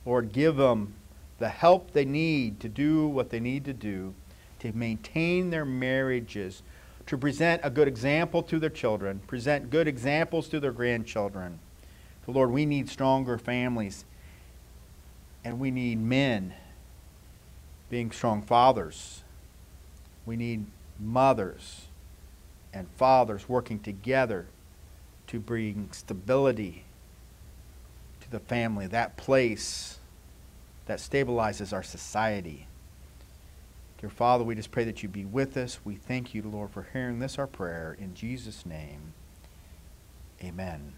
Lord, 0.06 0.32
give 0.32 0.56
them 0.56 0.93
the 1.39 1.50
help 1.50 1.91
they 1.91 2.06
need 2.06 2.60
to 2.62 2.70
do 2.70 3.08
what 3.08 3.30
they 3.30 3.39
need 3.39 3.65
to 3.65 3.74
do 3.74 4.13
to 4.60 4.72
maintain 4.74 5.50
their 5.50 5.65
marriages, 5.65 6.63
to 7.06 7.17
present 7.17 7.62
a 7.63 7.70
good 7.70 7.88
example 7.88 8.41
to 8.43 8.60
their 8.60 8.70
children, 8.70 9.20
present 9.28 9.70
good 9.70 9.88
examples 9.88 10.48
to 10.50 10.60
their 10.60 10.72
grandchildren. 10.72 11.60
So, 12.26 12.32
Lord, 12.32 12.52
we 12.52 12.65
need 12.65 12.89
stronger 12.89 13.38
families, 13.38 14.06
and 15.43 15.60
we 15.60 15.70
need 15.70 16.00
men 16.00 16.54
being 17.89 18.12
strong 18.12 18.41
fathers 18.41 19.24
we 20.28 20.36
need 20.36 20.66
mothers 21.00 21.86
and 22.74 22.88
fathers 22.98 23.50
working 23.50 23.80
together 23.80 24.46
to 25.26 25.40
bring 25.40 25.90
stability 25.92 26.84
to 28.22 28.30
the 28.30 28.40
family, 28.40 28.86
that 28.88 29.18
place 29.18 30.00
that 30.86 31.00
stabilizes 31.00 31.74
our 31.74 31.82
society. 31.82 32.68
Dear 34.00 34.10
Father, 34.10 34.44
we 34.44 34.54
just 34.54 34.70
pray 34.70 34.84
that 34.84 35.02
you 35.02 35.10
be 35.10 35.26
with 35.26 35.58
us. 35.58 35.80
We 35.84 35.96
thank 35.96 36.36
you, 36.36 36.44
Lord, 36.44 36.72
for 36.72 36.88
hearing 36.94 37.20
this, 37.20 37.40
our 37.40 37.48
prayer. 37.48 37.98
In 38.00 38.13
Jesus' 38.13 38.66
name, 38.66 39.13
amen. 40.44 40.94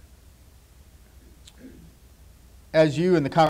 As 2.74 2.98
you 2.98 3.16
and 3.16 3.26
the 3.26 3.30